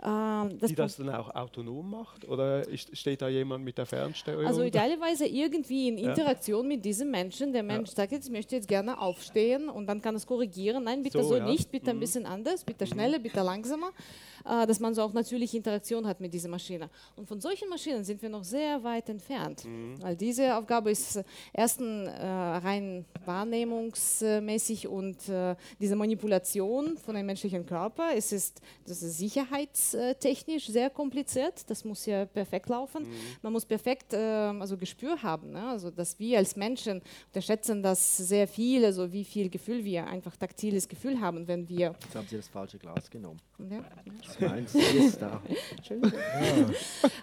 [0.00, 2.28] Ähm, das die das dann auch autonom macht?
[2.28, 4.46] Oder ist, steht da jemand mit der Fernsteuerung?
[4.46, 6.76] Also idealerweise irgendwie in Interaktion ja.
[6.76, 7.52] mit diesem Menschen.
[7.52, 7.96] Der Mensch ja.
[7.96, 10.84] sagt jetzt, ich möchte jetzt gerne aufstehen und dann kann es korrigieren.
[10.84, 11.44] Nein, bitte so, so ja.
[11.44, 11.96] nicht, bitte mhm.
[11.96, 12.90] ein bisschen anders, bitte mhm.
[12.90, 13.90] schneller, bitte langsamer.
[14.44, 16.88] Äh, dass man so auch natürliche Interaktion hat mit dieser Maschine.
[17.16, 19.64] Und von solchen Maschinen sind wir noch sehr weit entfernt.
[19.64, 20.00] Mhm.
[20.00, 21.20] Weil diese Aufgabe ist
[21.52, 29.02] erstens äh, rein wahrnehmungsmäßig und äh, diese Manipulation von einem menschlichen Körper, es ist, das
[29.02, 29.87] ist sicherheits
[30.20, 31.68] technisch sehr kompliziert.
[31.68, 33.04] Das muss ja perfekt laufen.
[33.04, 33.12] Mhm.
[33.42, 35.50] Man muss perfekt äh, also Gespür haben.
[35.50, 35.68] Ne?
[35.68, 40.36] Also, dass wir als Menschen unterschätzen das sehr viel, also wie viel Gefühl wir einfach
[40.36, 41.94] taktiles Gefühl haben, wenn wir.
[42.02, 43.40] Jetzt haben Sie das falsche Glas genommen.
[43.58, 43.84] Ja.
[44.26, 45.42] Das meins ist da.
[45.82, 46.02] Schön.
[46.02, 46.10] Ja.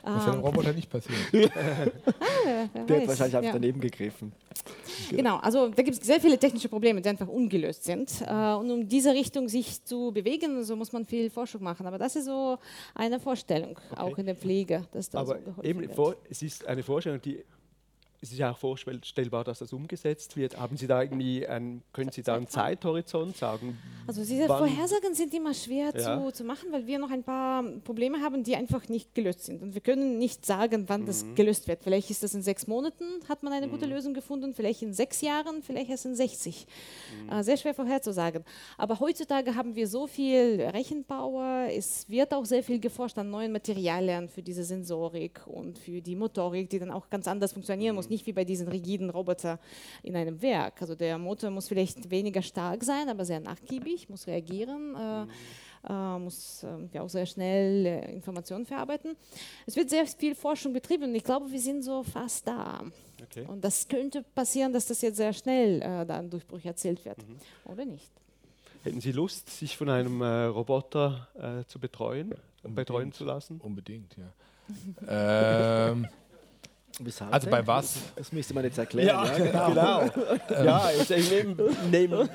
[0.03, 1.51] Das ist dem Roboter nicht passiert.
[1.55, 4.33] ah, der hat wahrscheinlich einfach daneben gegriffen.
[5.09, 8.21] Genau, also da gibt es sehr viele technische Probleme, die einfach ungelöst sind.
[8.21, 11.85] Äh, und um diese Richtung sich zu bewegen, so muss man viel Forschung machen.
[11.85, 12.57] Aber das ist so
[12.93, 14.01] eine Vorstellung, okay.
[14.01, 14.85] auch in der Pflege.
[14.91, 17.43] Dass da Aber so eben, vor, es ist eine Vorstellung, die
[18.25, 20.57] es ist ja auch vorstellbar, dass das umgesetzt wird.
[20.57, 23.77] Haben Sie da irgendwie einen, können Sie da einen Zeithorizont sagen?
[24.07, 26.23] Also diese Vorhersagen sind immer schwer ja.
[26.23, 29.61] zu, zu machen, weil wir noch ein paar Probleme haben, die einfach nicht gelöst sind.
[29.61, 31.05] Und wir können nicht sagen, wann mhm.
[31.05, 31.83] das gelöst wird.
[31.83, 33.71] Vielleicht ist das in sechs Monaten, hat man eine mhm.
[33.71, 36.65] gute Lösung gefunden, vielleicht in sechs Jahren, vielleicht erst in 60.
[37.25, 37.29] Mhm.
[37.31, 38.43] Äh, sehr schwer vorherzusagen.
[38.77, 43.51] Aber heutzutage haben wir so viel Rechenpower, es wird auch sehr viel geforscht an neuen
[43.51, 48.09] Materialien für diese Sensorik und für die Motorik, die dann auch ganz anders funktionieren muss
[48.15, 49.59] nicht wie bei diesen rigiden Robotern
[50.01, 50.81] in einem Werk.
[50.81, 54.95] Also der Motor muss vielleicht weniger stark sein, aber sehr nachgiebig, muss reagieren.
[54.95, 55.25] Äh,
[55.87, 59.15] äh, muss äh, ja auch sehr schnell äh, Informationen verarbeiten.
[59.67, 62.83] Es wird sehr viel Forschung betrieben und ich glaube, wir sind so fast da.
[63.21, 63.45] Okay.
[63.47, 67.17] Und das könnte passieren, dass das jetzt sehr schnell äh, da ein Durchbruch erzählt wird,
[67.17, 67.37] mhm.
[67.65, 68.11] oder nicht?
[68.83, 72.75] Hätten Sie Lust, sich von einem äh, Roboter äh, zu betreuen, Unbedingt.
[72.75, 73.59] betreuen zu lassen?
[73.61, 74.31] Unbedingt, ja.
[75.91, 76.07] ähm,
[76.99, 77.97] Weshalb also bei was?
[78.15, 79.07] Das müsste man jetzt erklären.
[79.07, 79.37] Ja, ja
[79.67, 80.09] genau.
[80.47, 80.63] genau.
[80.63, 81.57] ja, jetzt neben,
[81.91, 82.29] neben,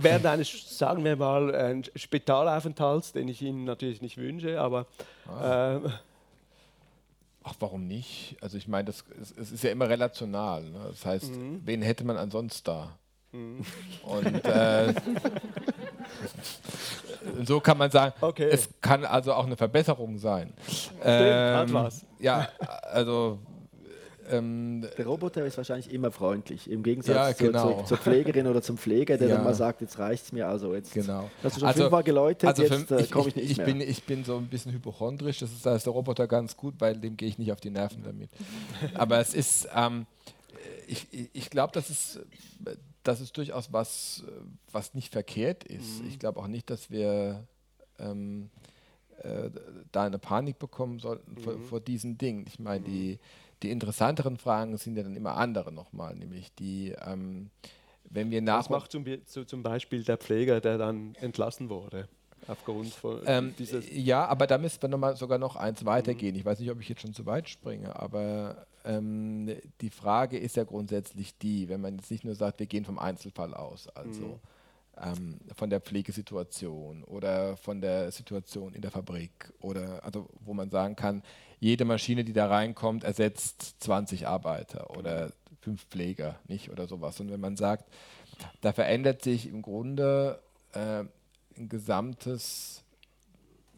[0.00, 4.86] während eines, sagen wir mal, ein Spitalaufenthalts, den ich Ihnen natürlich nicht wünsche, aber.
[5.28, 5.76] Ah.
[5.76, 5.80] Äh,
[7.48, 8.36] Ach, warum nicht?
[8.40, 10.64] Also ich meine, das, es, es ist ja immer relational.
[10.64, 10.80] Ne?
[10.90, 11.62] Das heißt, mhm.
[11.64, 12.98] wen hätte man ansonsten da?
[13.30, 13.64] Mhm.
[14.02, 14.92] Und äh,
[17.44, 18.48] so kann man sagen, okay.
[18.50, 20.54] es kann also auch eine Verbesserung sein.
[20.68, 22.06] Stimmt, ähm, hat was.
[22.18, 22.48] Ja,
[22.82, 23.38] also
[24.30, 27.76] ähm, der Roboter ist wahrscheinlich immer freundlich, im Gegensatz ja, genau.
[27.78, 29.34] zur, zur, Pflegerin oder zum Pfleger, der ja.
[29.36, 31.30] dann mal sagt, jetzt reicht es mir, also jetzt genau.
[31.42, 33.66] hast du schon also, fünfmal geläutet, also jetzt äh, komme ich nicht ich mehr.
[33.66, 36.74] Bin, ich bin so ein bisschen hypochondrisch, das ist, da ist der Roboter ganz gut,
[36.78, 38.30] weil dem gehe ich nicht auf die Nerven damit.
[38.94, 40.06] Aber es ist, ähm,
[40.86, 42.20] ich, ich glaube, das ist,
[43.02, 44.24] das ist durchaus was,
[44.72, 46.02] was nicht verkehrt ist.
[46.02, 46.08] Mhm.
[46.08, 47.46] Ich glaube auch nicht, dass wir
[47.98, 48.50] ähm,
[49.22, 49.50] äh,
[49.92, 51.38] da eine Panik bekommen sollten mhm.
[51.38, 52.44] vor, vor, diesen Dingen.
[52.46, 52.84] Ich meine, mhm.
[52.84, 53.18] die
[53.62, 57.50] die interessanteren Fragen sind ja dann immer andere nochmal, nämlich die, ähm,
[58.04, 58.58] wenn wir nach.
[58.58, 62.08] Was macht zum, zum Beispiel der Pfleger, der dann entlassen wurde?
[62.48, 66.34] Aufgrund von ähm, dieses ja, aber da müssen wir noch mal sogar noch eins weitergehen.
[66.34, 66.40] Mhm.
[66.40, 69.50] Ich weiß nicht, ob ich jetzt schon zu weit springe, aber ähm,
[69.80, 72.98] die Frage ist ja grundsätzlich die, wenn man jetzt nicht nur sagt, wir gehen vom
[72.98, 74.38] Einzelfall aus, also mhm.
[75.02, 80.70] ähm, von der Pflegesituation oder von der Situation in der Fabrik oder also wo man
[80.70, 81.22] sagen kann,
[81.58, 87.18] jede Maschine, die da reinkommt, ersetzt 20 Arbeiter oder fünf Pfleger, nicht oder sowas.
[87.20, 87.90] Und wenn man sagt,
[88.60, 90.40] da verändert sich im Grunde
[90.72, 91.04] äh,
[91.56, 92.84] ein gesamtes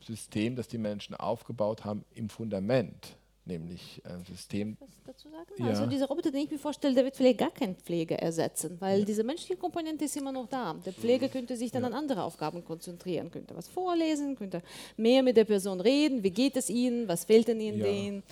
[0.00, 3.16] System, das die Menschen aufgebaut haben, im Fundament
[3.48, 4.76] nämlich ein System.
[4.80, 5.50] Was dazu sagen?
[5.56, 5.66] Ja.
[5.66, 9.00] Also dieser Roboter, den ich mir vorstelle, der wird vielleicht gar keinen Pfleger ersetzen, weil
[9.00, 9.04] ja.
[9.04, 10.74] diese menschliche Komponente ist immer noch da.
[10.84, 11.88] Der Pfleger könnte sich dann ja.
[11.88, 14.62] an andere Aufgaben konzentrieren, könnte was vorlesen, könnte
[14.96, 18.22] mehr mit der Person reden, wie geht es ihnen, was fehlt denn ihnen denen.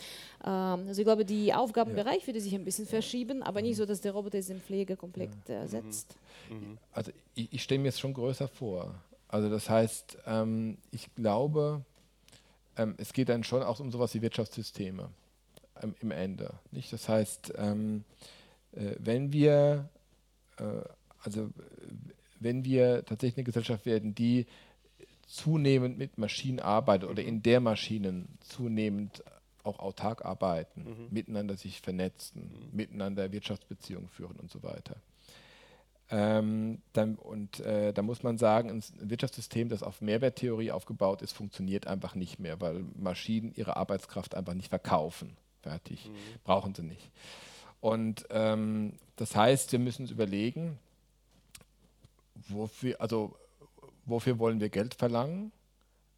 [0.45, 4.01] Ähm, also ich glaube, die Aufgabenbereich würde sich ein bisschen verschieben, aber nicht so, dass
[4.01, 6.15] der Roboter den Pfleger komplett ersetzt.
[6.51, 6.57] Mhm.
[6.57, 6.79] Mhm.
[6.93, 8.95] Also ich, ich stelle mir es schon größer vor.
[9.29, 11.83] Also das heißt, ähm, ich glaube,
[12.77, 15.11] ähm, es geht dann schon auch um sowas wie Wirtschaftssysteme
[15.83, 16.55] ähm, im Ende.
[16.71, 16.93] Nicht?
[16.93, 18.05] Das heißt, ähm,
[18.73, 19.89] äh, wenn wir
[20.59, 20.65] äh,
[21.27, 21.51] also
[22.39, 24.47] wenn wir tatsächlich eine Gesellschaft werden, die
[25.27, 29.25] zunehmend mit Maschinen arbeitet oder in der Maschinen zunehmend
[29.65, 31.09] auch autark arbeiten, mhm.
[31.11, 32.77] miteinander sich vernetzen, mhm.
[32.77, 34.97] miteinander Wirtschaftsbeziehungen führen und so weiter,
[36.11, 41.33] ähm, dann, und äh, da muss man sagen, ein Wirtschaftssystem, das auf Mehrwerttheorie aufgebaut ist,
[41.33, 45.37] funktioniert einfach nicht mehr, weil Maschinen ihre Arbeitskraft einfach nicht verkaufen.
[45.63, 46.09] Fertig.
[46.09, 46.15] Mhm.
[46.45, 47.11] Brauchen sie nicht.
[47.81, 50.79] Und ähm, das heißt, wir müssen uns überlegen,
[52.49, 53.37] wofür, also,
[54.05, 55.51] wofür wollen wir Geld verlangen,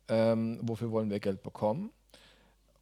[0.08, 1.90] ähm, wofür wollen wir Geld bekommen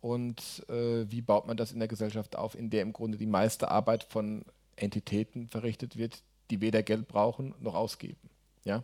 [0.00, 3.26] und äh, wie baut man das in der Gesellschaft auf, in der im Grunde die
[3.26, 4.44] meiste Arbeit von
[4.76, 8.28] Entitäten verrichtet wird, die weder Geld brauchen noch ausgeben.
[8.64, 8.82] Ja?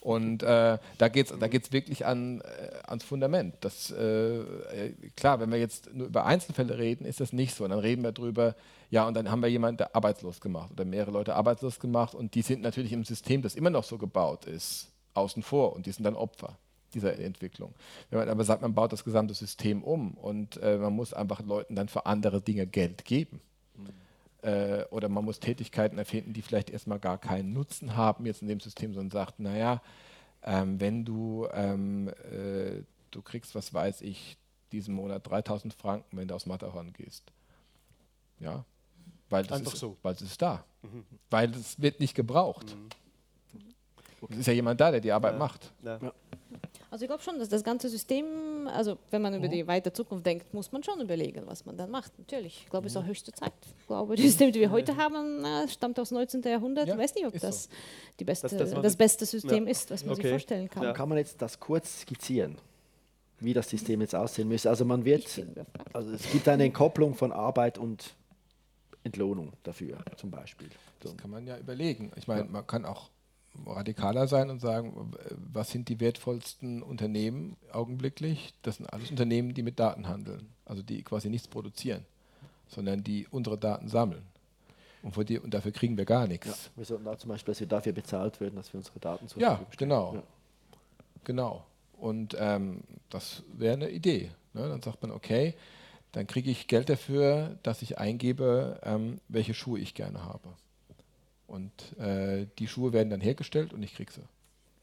[0.00, 2.44] Und äh, da geht es da geht's wirklich an, äh,
[2.86, 3.56] ans Fundament.
[3.62, 7.64] Das, äh, äh, klar, wenn wir jetzt nur über Einzelfälle reden, ist das nicht so.
[7.64, 8.54] Und dann reden wir darüber,
[8.90, 12.36] ja, und dann haben wir jemanden, der arbeitslos gemacht oder mehrere Leute arbeitslos gemacht und
[12.36, 15.90] die sind natürlich im System, das immer noch so gebaut ist, außen vor und die
[15.90, 16.56] sind dann Opfer
[16.94, 17.74] dieser Entwicklung.
[18.10, 21.40] Wenn man aber sagt, man baut das gesamte System um und äh, man muss einfach
[21.44, 23.40] Leuten dann für andere Dinge Geld geben,
[24.46, 28.48] äh, oder man muss Tätigkeiten erfinden, die vielleicht erstmal gar keinen Nutzen haben jetzt in
[28.48, 29.82] dem System, sondern sagt, naja,
[30.42, 34.38] ähm, wenn du, ähm, äh, du kriegst, was weiß ich,
[34.70, 37.32] diesen Monat 3000 Franken, wenn du aus Matterhorn gehst.
[38.38, 38.64] Ja,
[39.30, 39.96] weil das Einfach ist, so.
[40.02, 40.64] weil es ist da.
[40.82, 41.04] Mhm.
[41.30, 42.76] Weil es wird nicht gebraucht.
[42.76, 44.30] Mhm.
[44.30, 45.38] Es ist ja jemand da, der die Arbeit ja.
[45.38, 45.72] macht.
[45.82, 45.98] Ja.
[46.96, 48.24] Also ich glaube schon, dass das ganze System,
[48.72, 49.50] also wenn man über mhm.
[49.50, 52.18] die weite Zukunft denkt, muss man schon überlegen, was man dann macht.
[52.18, 52.62] Natürlich.
[52.64, 53.52] Ich glaube, es ist auch höchste Zeit.
[53.78, 56.40] Ich glaube, das System, das wir heute haben, stammt aus dem 19.
[56.40, 56.88] Jahrhundert.
[56.88, 57.70] Ja, ich weiß nicht, ob das, so.
[58.18, 59.72] die beste, das, das, das beste System ja.
[59.72, 60.22] ist, was man okay.
[60.22, 60.84] sich vorstellen kann.
[60.84, 60.94] Ja.
[60.94, 62.56] Kann man jetzt das kurz skizzieren?
[63.40, 64.70] wie das System jetzt aussehen müsste.
[64.70, 65.44] Also man wird,
[65.92, 68.14] also es gibt eine Entkopplung von Arbeit und
[69.04, 70.70] Entlohnung dafür, zum Beispiel.
[71.00, 72.10] Das kann man ja überlegen.
[72.16, 73.10] Ich meine, man kann auch
[73.66, 75.12] radikaler sein und sagen,
[75.52, 78.54] was sind die wertvollsten Unternehmen augenblicklich?
[78.62, 82.04] Das sind alles Unternehmen, die mit Daten handeln, also die quasi nichts produzieren,
[82.68, 84.22] sondern die unsere Daten sammeln.
[85.02, 86.46] Und, die, und dafür kriegen wir gar nichts.
[86.46, 89.28] Ja, wir sollten da zum Beispiel, dass wir dafür bezahlt werden, dass wir unsere Daten
[89.28, 90.14] zur ja, Genau.
[90.14, 90.22] Ja,
[91.22, 91.64] genau.
[91.98, 94.30] Und ähm, das wäre eine Idee.
[94.52, 94.68] Ne?
[94.68, 95.54] Dann sagt man, okay,
[96.12, 100.54] dann kriege ich Geld dafür, dass ich eingebe, ähm, welche Schuhe ich gerne habe.
[101.46, 104.22] Und äh, die Schuhe werden dann hergestellt und ich kriege sie.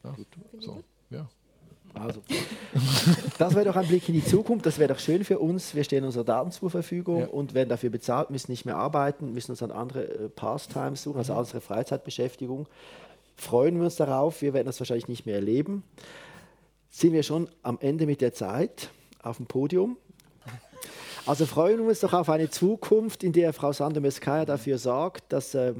[0.02, 0.26] Ja, gut.
[0.60, 1.28] So, ja.
[1.94, 2.22] Also,
[3.38, 4.66] das wäre doch ein Blick in die Zukunft.
[4.66, 5.74] Das wäre doch schön für uns.
[5.74, 7.26] Wir stellen unsere Daten zur Verfügung ja.
[7.26, 11.18] und werden dafür bezahlt, müssen nicht mehr arbeiten, müssen uns an andere äh, Pastimes suchen,
[11.18, 12.66] also unsere Freizeitbeschäftigung.
[13.36, 14.42] Freuen wir uns darauf.
[14.42, 15.84] Wir werden das wahrscheinlich nicht mehr erleben.
[16.90, 18.90] Sind wir schon am Ende mit der Zeit
[19.22, 19.96] auf dem Podium?
[21.26, 25.54] Also freuen wir uns doch auf eine Zukunft, in der Frau Sandomeskaya dafür sorgt, dass
[25.54, 25.72] äh,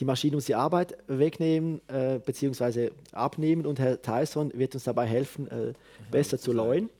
[0.00, 2.90] die Maschinen uns die Arbeit wegnehmen äh, bzw.
[3.12, 5.72] abnehmen und Herr Tyson wird uns dabei helfen, äh,
[6.10, 6.90] besser zu leuen.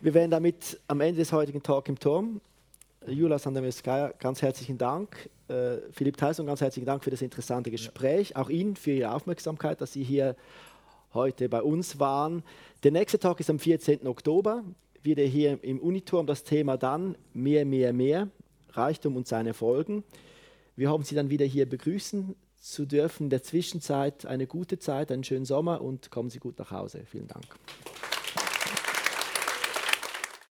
[0.00, 2.40] Wir wären damit am Ende des heutigen Talk im Turm.
[3.06, 5.30] Jula Sandomeskaya, ganz herzlichen Dank.
[5.46, 8.34] Äh, Philipp Tyson, ganz herzlichen Dank für das interessante Gespräch.
[8.34, 10.34] Auch Ihnen für Ihre Aufmerksamkeit, dass Sie hier
[11.14, 12.42] heute bei uns waren.
[12.82, 14.08] Der nächste Tag ist am 14.
[14.08, 14.64] Oktober
[15.06, 18.28] wieder hier im Uniturm das Thema dann mehr, mehr, mehr,
[18.70, 20.04] Reichtum und seine Folgen.
[20.76, 23.24] Wir hoffen, Sie dann wieder hier begrüßen zu dürfen.
[23.24, 27.02] In der Zwischenzeit eine gute Zeit, einen schönen Sommer und kommen Sie gut nach Hause.
[27.06, 27.46] Vielen Dank.